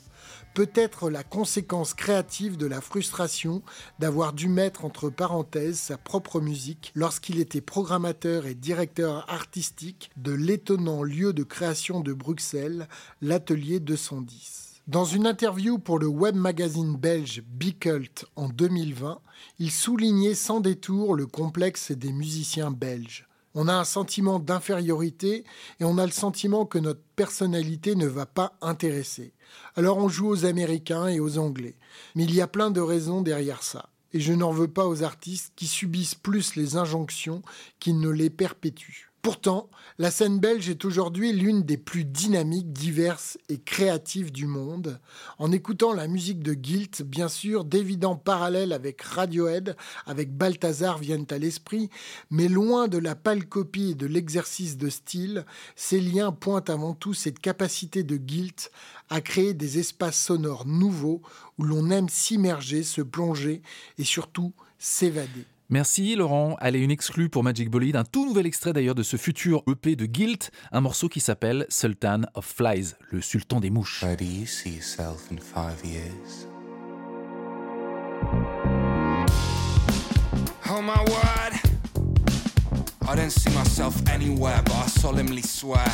peut-être 0.53 1.09
la 1.09 1.25
conséquence 1.25 1.93
créative 1.93 2.55
de 2.55 2.65
la 2.65 2.79
frustration 2.79 3.61
d'avoir 3.99 4.31
dû 4.31 4.47
mettre 4.47 4.85
entre 4.85 5.09
parenthèses 5.09 5.77
sa 5.77 5.97
propre 5.97 6.39
musique 6.39 6.93
lorsqu'il 6.95 7.41
était 7.41 7.59
programmateur 7.59 8.45
et 8.45 8.55
directeur 8.55 9.29
artistique 9.29 10.11
de 10.15 10.31
l'étonnant 10.31 11.03
lieu 11.03 11.33
de 11.33 11.43
création 11.43 11.99
de 11.99 12.13
Bruxelles, 12.13 12.87
l'Atelier 13.21 13.81
210. 13.81 14.81
Dans 14.87 15.03
une 15.03 15.27
interview 15.27 15.77
pour 15.77 15.99
le 15.99 16.07
web 16.07 16.35
magazine 16.35 16.95
belge 16.95 17.43
Bicult 17.45 18.27
en 18.37 18.47
2020, 18.47 19.19
il 19.59 19.71
soulignait 19.71 20.35
sans 20.35 20.61
détour 20.61 21.15
le 21.15 21.27
complexe 21.27 21.91
des 21.91 22.13
musiciens 22.13 22.71
belges. 22.71 23.27
On 23.55 23.67
a 23.67 23.73
un 23.73 23.83
sentiment 23.83 24.39
d'infériorité 24.39 25.43
et 25.79 25.85
on 25.85 25.97
a 25.97 26.05
le 26.05 26.11
sentiment 26.11 26.65
que 26.65 26.79
notre 26.79 27.03
personnalité 27.15 27.95
ne 27.95 28.07
va 28.07 28.25
pas 28.25 28.53
intéresser. 28.61 29.33
Alors 29.75 29.97
on 29.97 30.09
joue 30.09 30.27
aux 30.27 30.45
Américains 30.45 31.07
et 31.07 31.19
aux 31.19 31.37
Anglais. 31.37 31.77
Mais 32.15 32.23
il 32.23 32.33
y 32.33 32.41
a 32.41 32.47
plein 32.47 32.71
de 32.71 32.81
raisons 32.81 33.21
derrière 33.21 33.61
ça. 33.61 33.89
Et 34.11 34.19
je 34.19 34.33
n'en 34.33 34.51
veux 34.51 34.67
pas 34.67 34.87
aux 34.87 35.03
artistes 35.03 35.53
qui 35.55 35.67
subissent 35.67 36.15
plus 36.15 36.55
les 36.55 36.77
injonctions 36.77 37.41
qu'ils 37.79 37.99
ne 37.99 38.09
les 38.09 38.29
perpétuent. 38.29 39.11
Pourtant, 39.21 39.69
la 39.99 40.09
scène 40.09 40.39
belge 40.39 40.69
est 40.69 40.85
aujourd'hui 40.85 41.33
l'une 41.33 41.61
des 41.61 41.77
plus 41.77 42.03
dynamiques, 42.03 42.73
diverses 42.73 43.37
et 43.47 43.59
créatives 43.59 44.31
du 44.31 44.47
monde. 44.47 44.99
En 45.37 45.51
écoutant 45.51 45.93
la 45.93 46.07
musique 46.07 46.41
de 46.41 46.55
Guilt, 46.55 47.03
bien 47.03 47.27
sûr, 47.27 47.63
d'évidents 47.63 48.15
parallèles 48.15 48.73
avec 48.73 49.01
Radiohead, 49.01 49.75
avec 50.07 50.35
Balthazar 50.35 50.97
viennent 50.97 51.27
à 51.29 51.37
l'esprit, 51.37 51.91
mais 52.31 52.47
loin 52.47 52.87
de 52.87 52.97
la 52.97 53.13
pâle 53.15 53.45
copie 53.45 53.91
et 53.91 53.95
de 53.95 54.07
l'exercice 54.07 54.77
de 54.77 54.89
style, 54.89 55.45
ces 55.75 55.99
liens 55.99 56.31
pointent 56.31 56.71
avant 56.71 56.95
tout 56.95 57.13
cette 57.13 57.39
capacité 57.39 58.01
de 58.01 58.17
Guilt 58.17 58.71
à 59.09 59.21
créer 59.21 59.53
des 59.53 59.77
espaces 59.77 60.19
sonores 60.19 60.65
nouveaux 60.65 61.21
où 61.59 61.63
l'on 61.63 61.91
aime 61.91 62.09
s'immerger, 62.09 62.81
se 62.81 63.01
plonger 63.01 63.61
et 63.99 64.03
surtout 64.03 64.53
s'évader. 64.79 65.45
Merci 65.74 66.15
Laurent. 66.15 66.55
Allez, 66.59 66.78
une 66.78 66.91
exclue 66.91 67.30
pour 67.30 67.43
Magic 67.43 67.67
Bolide, 67.71 67.95
un 67.95 68.03
tout 68.03 68.28
nouvel 68.28 68.45
extrait 68.45 68.74
d'ailleurs 68.74 68.93
de 68.93 69.01
ce 69.01 69.17
futur 69.17 69.63
EP 69.67 69.95
de 69.95 70.05
Guilt, 70.05 70.51
un 70.71 70.82
morceau 70.82 71.09
qui 71.09 71.19
s'appelle 71.19 71.65
Sultan 71.67 72.21
of 72.36 72.45
Flies, 72.45 72.93
le 73.09 73.21
sultan 73.21 73.59
des 73.59 73.71
mouches. 73.71 74.05
I 83.14 83.16
don't 83.16 83.30
see 83.30 83.53
myself 83.53 83.95
anywhere, 84.09 84.59
but 84.66 84.74
I 84.74 84.88
solemnly 84.88 85.43
swear 85.43 85.86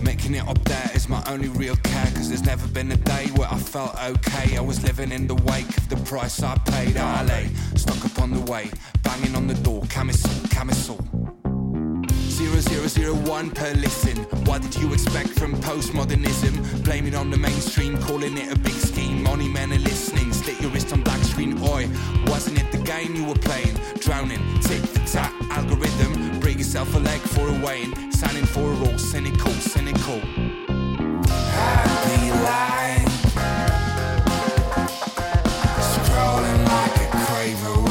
Making 0.00 0.36
it 0.36 0.48
up 0.48 0.58
there 0.64 0.90
is 0.94 1.06
my 1.06 1.22
only 1.26 1.48
real 1.50 1.76
care 1.76 2.06
Cause 2.14 2.30
there's 2.30 2.46
never 2.46 2.66
been 2.66 2.90
a 2.90 2.96
day 2.96 3.26
where 3.36 3.46
I 3.46 3.58
felt 3.58 3.94
okay. 4.02 4.56
I 4.56 4.60
was 4.62 4.82
living 4.82 5.12
in 5.12 5.26
the 5.26 5.34
wake 5.34 5.68
of 5.76 5.86
the 5.90 5.96
price 5.96 6.42
I 6.42 6.56
paid. 6.64 6.96
I 6.96 7.24
lay 7.24 7.50
stuck 7.74 8.02
upon 8.06 8.30
the 8.30 8.40
way, 8.50 8.70
banging 9.02 9.34
on 9.34 9.48
the 9.48 9.54
door 9.56 9.82
Camisole, 9.90 10.48
camisole. 10.48 11.04
0001 12.32 13.50
per 13.50 13.72
listen. 13.74 14.16
What 14.46 14.62
did 14.62 14.74
you 14.76 14.94
expect 14.94 15.28
from 15.28 15.54
postmodernism? 15.56 16.84
Blame 16.84 17.06
it 17.06 17.14
on 17.14 17.30
the 17.30 17.36
mainstream, 17.36 17.98
calling 17.98 18.38
it 18.38 18.50
a 18.50 18.58
big 18.58 18.72
scheme. 18.72 19.22
Money 19.22 19.48
men 19.48 19.72
are 19.72 19.78
listening, 19.78 20.32
stick 20.32 20.58
your 20.62 20.70
wrist 20.70 20.92
on 20.92 21.02
black 21.02 21.22
screen. 21.22 21.62
Oi, 21.62 21.86
wasn't 22.26 22.58
it 22.58 22.72
the 22.72 22.78
game 22.78 23.14
you 23.14 23.24
were 23.24 23.34
playing? 23.34 23.76
Drowning, 24.00 24.40
tick 24.62 24.80
for 24.80 25.06
tat, 25.06 25.32
algorithm 25.50 26.11
yourself 26.62 26.94
a 26.94 26.98
leg 26.98 27.20
for 27.20 27.48
a 27.48 27.52
weighing 27.66 27.92
Signing 28.12 28.46
for 28.46 28.72
a 28.72 28.76
all 28.84 28.96
cynical, 28.96 29.50
cynical. 29.54 30.20
Happy 31.58 32.30
life. 32.48 33.08
Scrolling 35.90 36.64
like 36.68 36.96
a 37.00 37.08
craver 37.24 37.81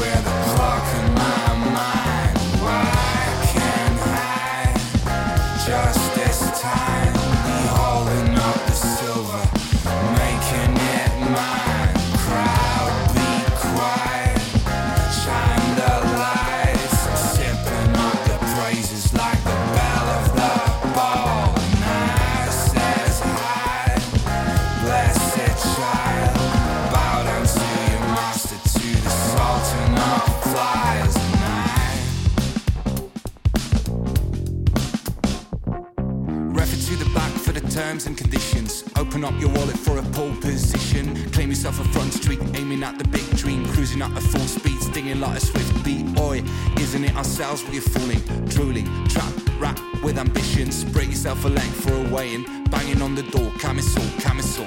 terms 37.72 38.06
and 38.06 38.18
conditions. 38.18 38.84
Open 38.96 39.24
up 39.24 39.32
your 39.40 39.48
wallet 39.50 39.78
for 39.78 39.96
a 39.98 40.02
pole 40.02 40.34
position. 40.36 41.14
Claim 41.32 41.48
yourself 41.48 41.80
a 41.80 41.84
front 41.84 42.12
street, 42.12 42.40
aiming 42.54 42.82
at 42.82 42.98
the 42.98 43.04
big 43.08 43.26
dream. 43.36 43.64
Cruising 43.72 44.02
at 44.02 44.10
a 44.16 44.20
full 44.20 44.46
speed, 44.46 44.78
stinging 44.82 45.20
like 45.20 45.38
a 45.38 45.40
swift 45.40 45.82
beat. 45.82 46.04
Oi, 46.18 46.42
isn't 46.78 47.04
it 47.04 47.16
ourselves 47.16 47.64
we're 47.70 47.80
fooling? 47.80 48.20
Drooling, 48.46 48.86
trap, 49.08 49.32
rap 49.58 49.80
with 50.02 50.18
ambitions. 50.18 50.84
Break 50.84 51.08
yourself 51.08 51.44
a 51.46 51.48
leg 51.48 51.70
for 51.82 51.94
a 51.94 52.10
weighing. 52.10 52.44
Banging 52.64 53.00
on 53.00 53.14
the 53.14 53.22
door, 53.22 53.50
camisole, 53.58 54.04
camisole. 54.20 54.66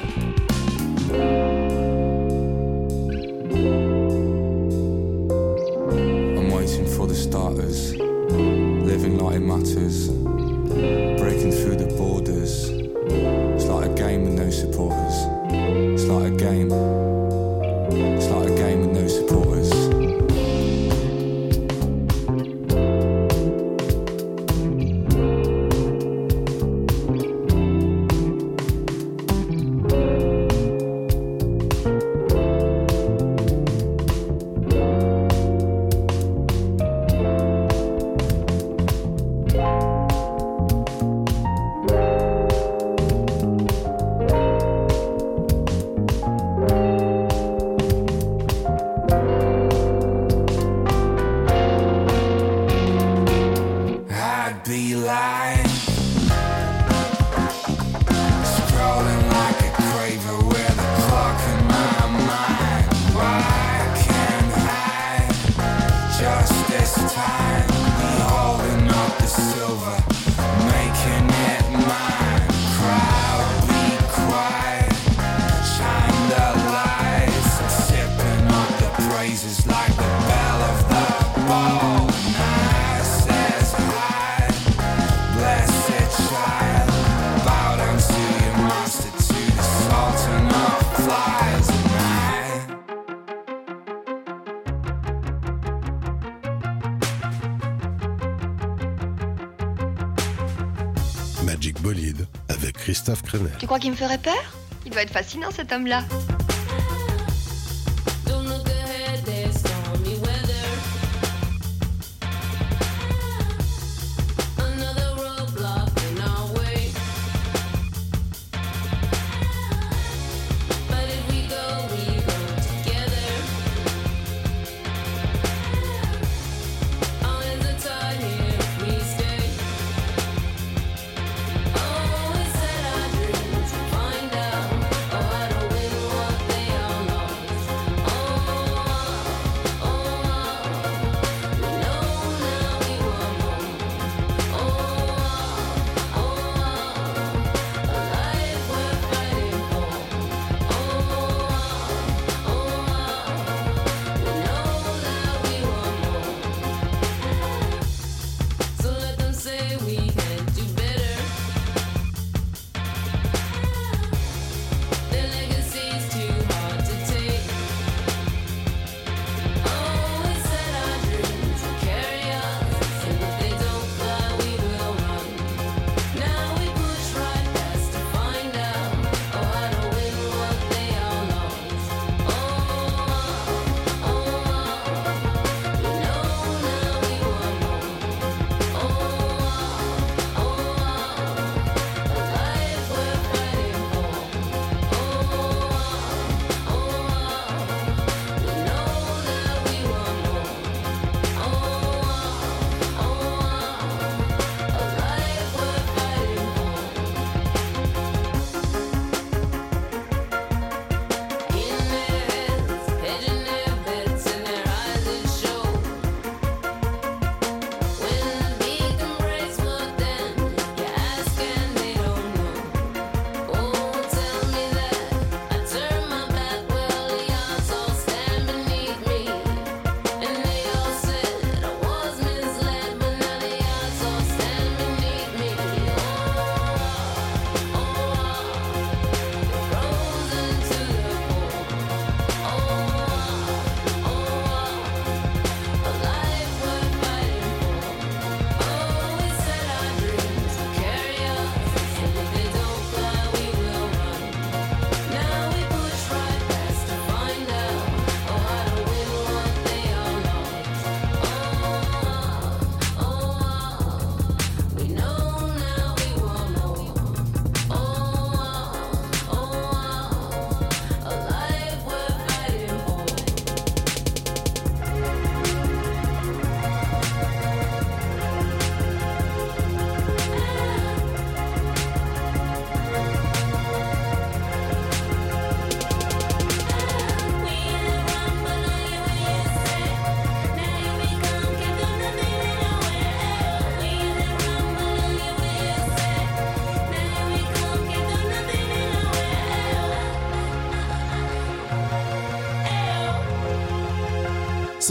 I'm 6.37 6.49
waiting 6.49 6.87
for 6.87 7.05
the 7.05 7.15
starters. 7.15 7.95
Living 7.95 9.19
like 9.19 9.35
it 9.35 9.41
matters. 9.41 10.09
Breaking 10.09 11.51
through 11.51 11.75
the 11.75 11.93
borders. 11.97 12.74
Magic 101.45 101.79
Bolide 101.81 102.27
avec 102.49 102.75
Christophe 102.75 103.21
Kremer. 103.21 103.51
Tu 103.59 103.67
crois 103.67 103.79
qu'il 103.79 103.91
me 103.91 103.95
ferait 103.95 104.17
peur? 104.17 104.33
Il 104.85 104.91
doit 104.91 105.03
être 105.03 105.11
fascinant 105.11 105.51
cet 105.51 105.71
homme-là. 105.71 106.03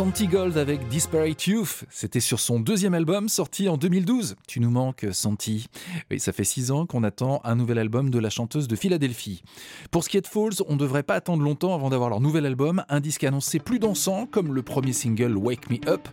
Santi 0.05 0.27
Gold 0.27 0.59
avec 0.59 0.87
Disparate 0.89 1.47
Youth, 1.47 1.85
c'était 1.89 2.21
sur 2.21 2.39
son 2.39 2.61
deuxième 2.61 2.93
album 2.93 3.31
sorti 3.31 3.71
en 3.71 3.79
2012. 3.79 4.37
Tu 4.47 4.61
nous 4.61 4.69
manques, 4.69 5.07
Santi. 5.13 5.67
Oui, 6.11 6.21
ça 6.21 6.35
fait 6.35 6.45
six 6.45 6.71
ans 6.71 6.85
qu'on 6.85 7.05
attend 7.05 7.41
un 7.43 7.57
nouvel 7.57 7.79
album 7.79 8.11
de 8.11 8.19
la 8.19 8.29
chanteuse 8.29 8.69
de 8.69 8.77
Philadelphie. 8.77 9.43
Pour 9.91 10.05
ce 10.05 10.11
qui 10.11 10.19
est 10.19 10.21
de 10.21 10.27
Falls, 10.27 10.63
on 10.69 10.75
ne 10.75 10.79
devrait 10.79 11.05
pas 11.05 11.15
attendre 11.15 11.43
longtemps 11.43 11.75
avant 11.75 11.89
d'avoir 11.89 12.11
leur 12.11 12.21
nouvel 12.21 12.45
album, 12.45 12.85
un 12.91 13.01
disque 13.01 13.25
annoncé 13.25 13.59
plus 13.59 13.79
dansant, 13.79 14.27
comme 14.27 14.53
le 14.53 14.63
premier 14.63 14.93
single 14.93 15.39
Wake 15.39 15.71
Me 15.71 15.79
Up. 15.89 16.07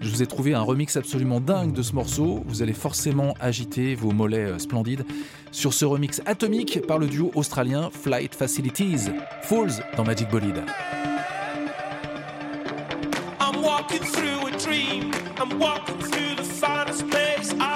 Je 0.00 0.08
vous 0.08 0.22
ai 0.22 0.26
trouvé 0.26 0.54
un 0.54 0.62
remix 0.62 0.96
absolument 0.96 1.42
dingue 1.42 1.74
de 1.74 1.82
ce 1.82 1.92
morceau. 1.92 2.42
Vous 2.46 2.62
allez 2.62 2.72
forcément 2.72 3.34
agiter 3.38 3.94
vos 3.96 4.12
mollets 4.12 4.52
euh, 4.52 4.58
splendides 4.58 5.04
sur 5.52 5.74
ce 5.74 5.84
remix 5.84 6.22
atomique 6.24 6.86
par 6.86 6.98
le 6.98 7.06
duo 7.06 7.32
australien 7.34 7.90
Flight 7.92 8.34
Facilities. 8.34 9.10
Falls 9.42 9.82
dans 9.98 10.04
Magic 10.04 10.30
Bolide. 10.30 10.64
Walking 13.88 14.08
through 14.08 14.46
a 14.48 14.50
dream. 14.58 15.14
I'm 15.36 15.60
walking 15.60 15.98
through 15.98 16.34
the 16.34 16.42
finest 16.42 17.08
place 17.08 17.54
I've 17.60 17.75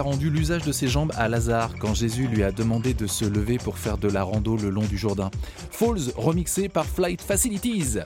rendu 0.00 0.30
l'usage 0.30 0.62
de 0.62 0.72
ses 0.72 0.88
jambes 0.88 1.12
à 1.16 1.28
Lazare 1.28 1.74
quand 1.78 1.94
Jésus 1.94 2.26
lui 2.26 2.42
a 2.42 2.52
demandé 2.52 2.94
de 2.94 3.06
se 3.06 3.24
lever 3.24 3.58
pour 3.58 3.78
faire 3.78 3.98
de 3.98 4.08
la 4.08 4.22
rando 4.22 4.56
le 4.56 4.70
long 4.70 4.84
du 4.84 4.98
Jourdain. 4.98 5.30
Falls 5.70 6.12
remixé 6.16 6.68
par 6.68 6.86
Flight 6.86 7.20
Facilities. 7.20 7.98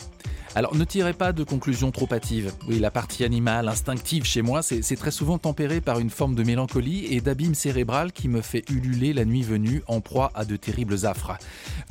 Alors 0.54 0.74
ne 0.74 0.84
tirez 0.84 1.14
pas 1.14 1.32
de 1.32 1.44
conclusions 1.44 1.90
trop 1.90 2.08
hâtives. 2.12 2.52
Oui, 2.68 2.78
la 2.78 2.90
partie 2.90 3.24
animale, 3.24 3.68
instinctive 3.68 4.24
chez 4.24 4.42
moi, 4.42 4.62
c'est 4.62 4.82
c'est 4.82 4.96
très 4.96 5.10
souvent 5.10 5.38
tempéré 5.38 5.80
par 5.80 5.98
une 5.98 6.10
forme 6.10 6.34
de 6.34 6.42
mélancolie 6.42 7.06
et 7.06 7.22
d'abîme 7.22 7.54
cérébral 7.54 8.12
qui 8.12 8.28
me 8.28 8.42
fait 8.42 8.62
ululer 8.70 9.14
la 9.14 9.24
nuit 9.24 9.42
venue 9.42 9.82
en 9.86 10.00
proie 10.00 10.30
à 10.34 10.44
de 10.44 10.56
terribles 10.56 11.06
affres. 11.06 11.38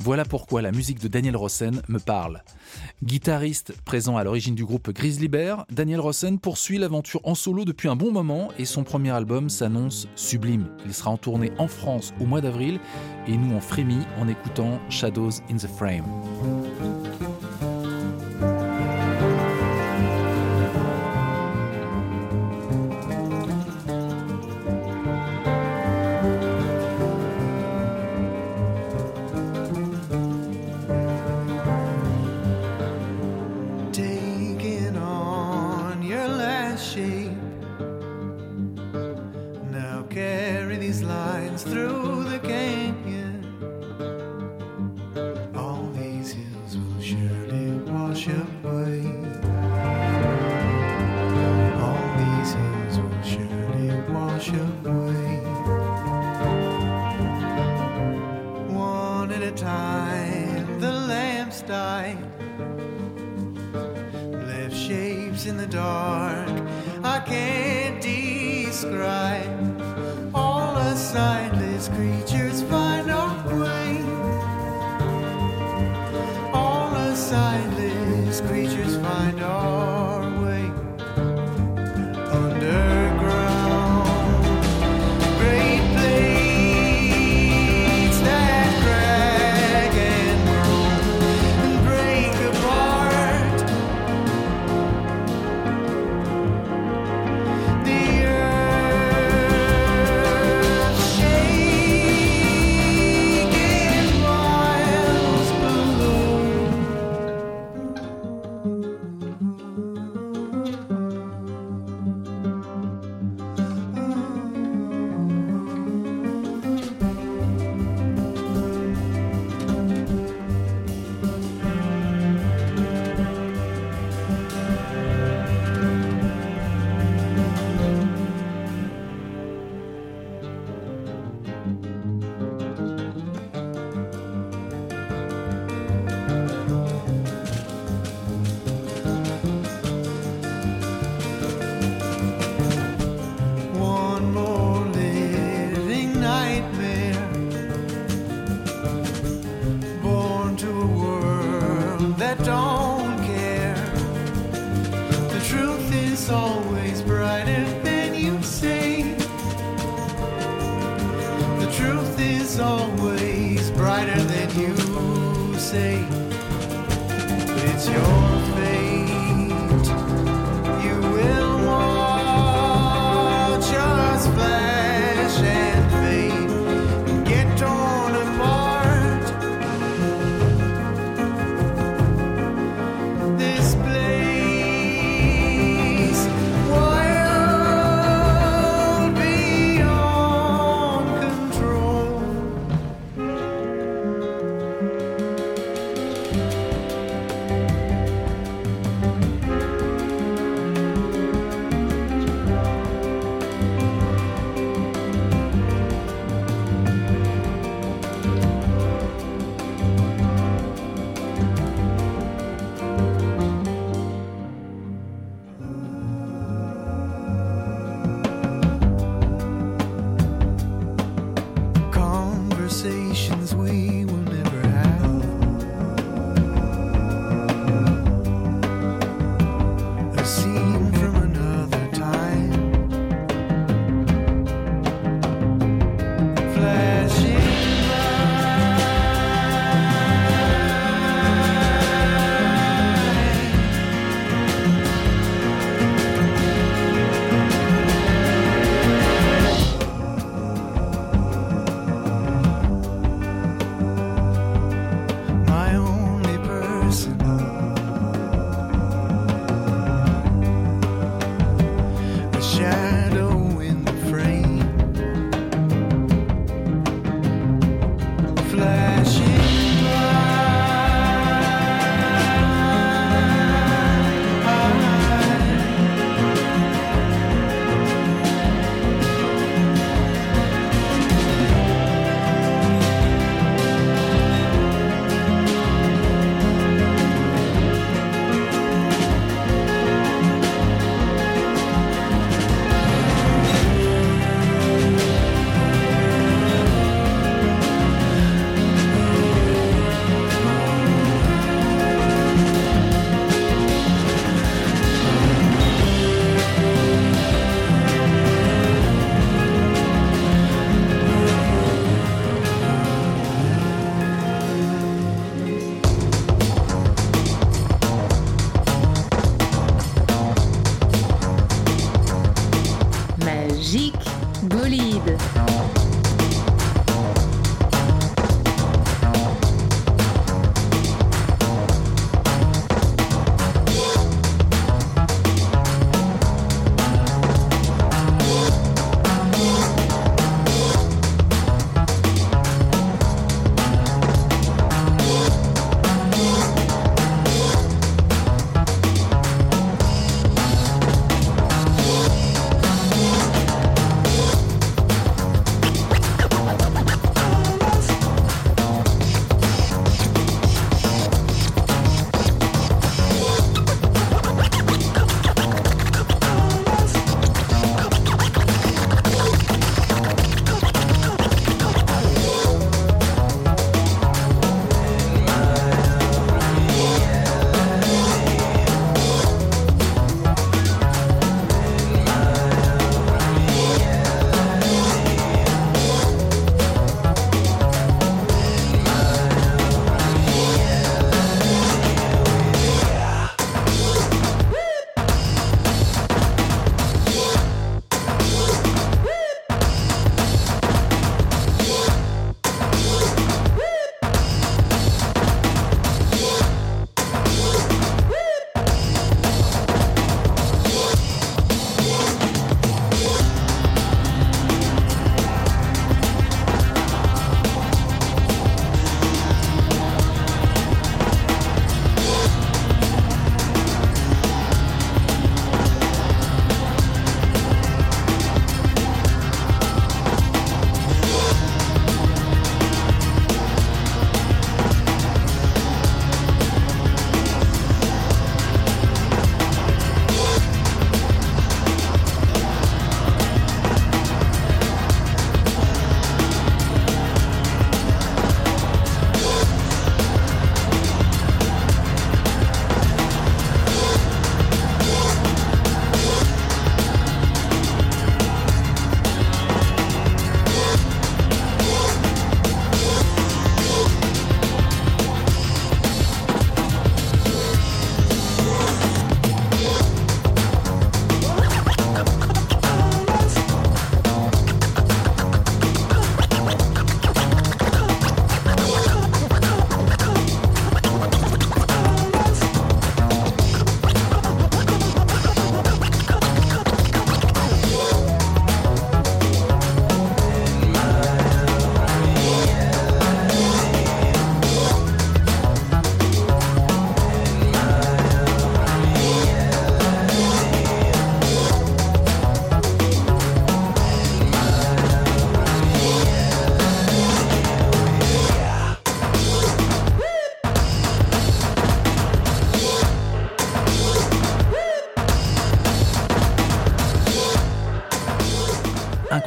Voilà 0.04 0.24
pourquoi 0.24 0.62
la 0.62 0.72
musique 0.72 0.98
de 0.98 1.06
Daniel 1.06 1.36
Rossen 1.36 1.80
me 1.88 2.00
parle. 2.00 2.42
Guitariste 3.04 3.72
présent 3.84 4.16
à 4.16 4.24
l'origine 4.24 4.56
du 4.56 4.64
groupe 4.64 4.90
Grizzly 4.90 5.28
Bear, 5.28 5.64
Daniel 5.70 6.00
Rossen 6.00 6.40
poursuit 6.40 6.78
l'aventure 6.78 7.20
en 7.22 7.36
solo 7.36 7.64
depuis 7.64 7.88
un 7.88 7.94
bon 7.94 8.10
moment 8.10 8.48
et 8.58 8.64
son 8.64 8.82
premier 8.82 9.10
album 9.10 9.48
s'annonce 9.48 10.08
sublime. 10.16 10.66
Il 10.86 10.92
sera 10.92 11.12
en 11.12 11.18
tournée 11.18 11.52
en 11.56 11.68
France 11.68 12.14
au 12.20 12.24
mois 12.24 12.40
d'avril 12.40 12.80
et 13.28 13.36
nous 13.36 13.54
on 13.54 13.60
frémit 13.60 14.04
en 14.18 14.26
écoutant 14.26 14.80
Shadows 14.88 15.40
in 15.48 15.56
the 15.56 15.68
Frame. 15.68 16.04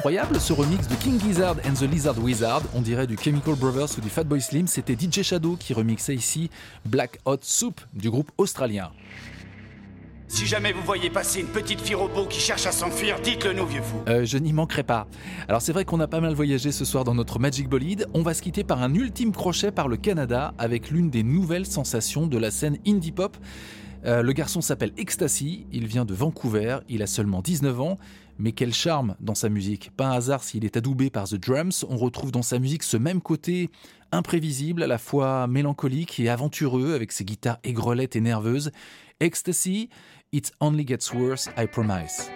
Incroyable 0.06 0.40
ce 0.40 0.54
remix 0.54 0.88
de 0.88 0.94
King 0.94 1.20
Gizzard 1.20 1.56
and 1.66 1.74
the 1.74 1.92
Lizard 1.92 2.20
Wizard, 2.24 2.62
on 2.76 2.82
dirait 2.82 3.08
du 3.08 3.18
Chemical 3.18 3.56
Brothers 3.56 3.88
ou 3.98 4.02
du 4.02 4.10
Fatboy 4.10 4.40
Slim, 4.40 4.68
c'était 4.68 4.94
DJ 4.94 5.24
Shadow 5.24 5.56
qui 5.56 5.74
remixait 5.74 6.14
ici 6.14 6.52
Black 6.86 7.18
Hot 7.26 7.40
Soup 7.42 7.82
du 7.92 8.12
groupe 8.12 8.32
australien. 8.38 8.92
Si 10.28 10.46
jamais 10.46 10.74
vous 10.74 10.84
voyez 10.84 11.10
passer 11.10 11.40
une 11.40 11.48
petite 11.48 11.82
fille 11.82 11.96
robot 11.96 12.28
qui 12.28 12.40
cherche 12.40 12.68
à 12.68 12.72
s'enfuir, 12.72 13.20
dites-le 13.20 13.54
nous, 13.54 13.66
vieux 13.66 13.82
fou. 13.82 13.98
Euh, 14.08 14.26
je 14.26 14.38
n'y 14.38 14.54
manquerai 14.54 14.84
pas. 14.84 15.08
Alors 15.48 15.64
c'est 15.64 15.74
vrai 15.74 15.86
qu'on 15.86 16.00
a 16.00 16.08
pas 16.08 16.22
mal 16.22 16.36
voyagé 16.36 16.72
ce 16.72 16.86
soir 16.86 17.04
dans 17.04 17.16
notre 17.16 17.40
Magic 17.40 17.68
Bolide. 17.68 18.06
On 18.14 18.22
va 18.22 18.36
se 18.36 18.44
quitter 18.44 18.64
par 18.64 18.84
un 18.84 18.94
ultime 18.94 19.32
crochet 19.32 19.72
par 19.72 19.88
le 19.88 19.98
Canada 19.98 20.54
avec 20.60 20.92
l'une 20.92 21.10
des 21.10 21.24
nouvelles 21.24 21.66
sensations 21.66 22.28
de 22.28 22.38
la 22.38 22.52
scène 22.52 22.78
indie 22.86 23.12
pop. 23.12 23.36
Euh, 24.06 24.22
le 24.22 24.34
garçon 24.34 24.62
s'appelle 24.62 24.92
Ecstasy, 24.98 25.66
il 25.72 25.88
vient 25.88 26.06
de 26.06 26.14
Vancouver, 26.14 26.78
il 26.90 27.02
a 27.02 27.08
seulement 27.08 27.42
19 27.42 27.82
ans, 27.82 27.98
mais 28.38 28.52
quel 28.52 28.74
charme 28.74 29.16
dans 29.20 29.36
sa 29.36 29.50
musique. 29.50 29.92
Pas 29.96 30.08
un 30.08 30.12
hasard 30.12 30.44
s'il 30.44 30.66
est 30.66 30.78
adoubé 30.78 31.10
par 31.10 31.28
The 31.28 31.36
Drums, 31.36 31.86
on 31.90 31.98
retrouve 31.98 32.32
dans 32.32 32.42
sa 32.42 32.60
musique 32.60 32.84
ce 32.84 32.98
même 32.98 33.22
côté 33.22 33.70
imprévisible, 34.12 34.84
à 34.84 34.88
la 34.88 34.98
fois 34.98 35.48
mélancolique 35.48 36.20
et 36.20 36.30
aventureux, 36.30 36.94
avec 36.94 37.12
ses 37.12 37.26
guitares 37.26 37.60
aigrelettes 37.64 38.16
et 38.16 38.22
nerveuses. 38.22 38.72
Ecstasy, 39.20 39.90
It 40.32 40.52
Only 40.60 40.86
Gets 40.86 41.14
Worse, 41.14 41.50
I 41.58 41.68
Promise. 41.68 42.30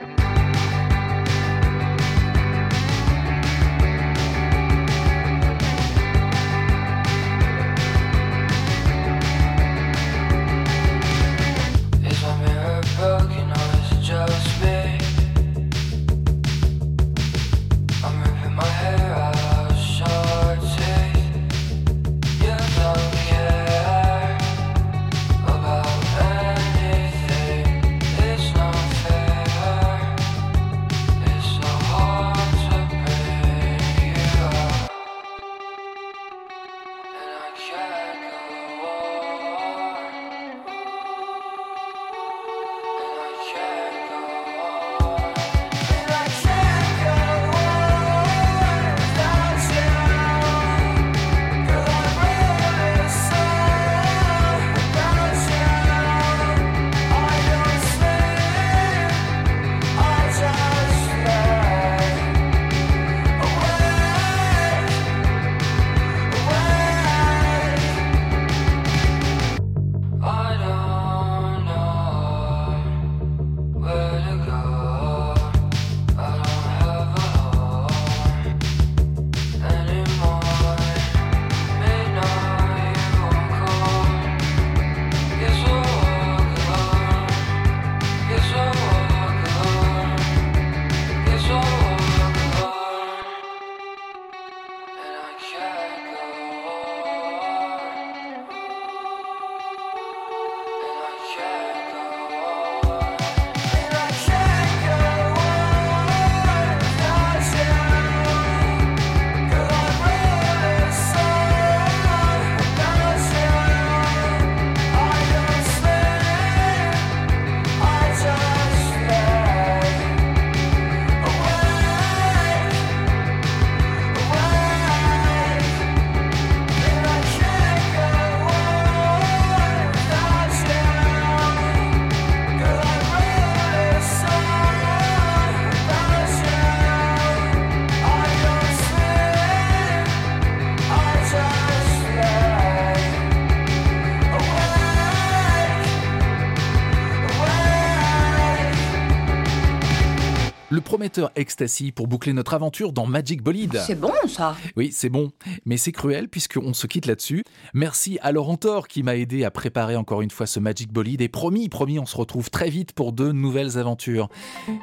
Ecstasy 151.35 151.91
pour 151.91 152.07
boucler 152.07 152.33
notre 152.33 152.53
aventure 152.53 152.93
dans 152.93 153.05
Magic 153.05 153.41
Bolide. 153.41 153.79
C'est 153.85 153.99
bon 153.99 154.13
ça 154.27 154.55
Oui, 154.75 154.91
c'est 154.91 155.09
bon, 155.09 155.31
mais 155.65 155.77
c'est 155.77 155.91
cruel 155.91 156.29
puisqu'on 156.29 156.73
se 156.73 156.87
quitte 156.87 157.05
là-dessus. 157.05 157.43
Merci 157.73 158.17
à 158.21 158.31
Laurent 158.31 158.57
Thor 158.57 158.87
qui 158.87 159.03
m'a 159.03 159.15
aidé 159.15 159.43
à 159.43 159.51
préparer 159.51 159.95
encore 159.95 160.21
une 160.21 160.31
fois 160.31 160.45
ce 160.45 160.59
Magic 160.59 160.91
Bolide 160.91 161.21
et 161.21 161.29
promis, 161.29 161.69
promis, 161.69 161.99
on 161.99 162.05
se 162.05 162.17
retrouve 162.17 162.49
très 162.49 162.69
vite 162.69 162.93
pour 162.93 163.13
de 163.13 163.31
nouvelles 163.31 163.77
aventures. 163.77 164.29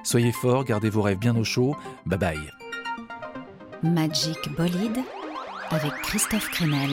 Soyez 0.05 0.33
forts, 0.33 0.65
gardez 0.65 0.91
vos 0.91 1.03
rêves 1.03 1.19
bien 1.19 1.37
au 1.37 1.45
chaud. 1.45 1.77
Bye 2.07 2.19
bye. 2.19 2.39
Magic 3.83 4.39
Bolide 4.57 5.01
avec 5.71 5.93
Christophe 6.03 6.49
Crenel. 6.51 6.91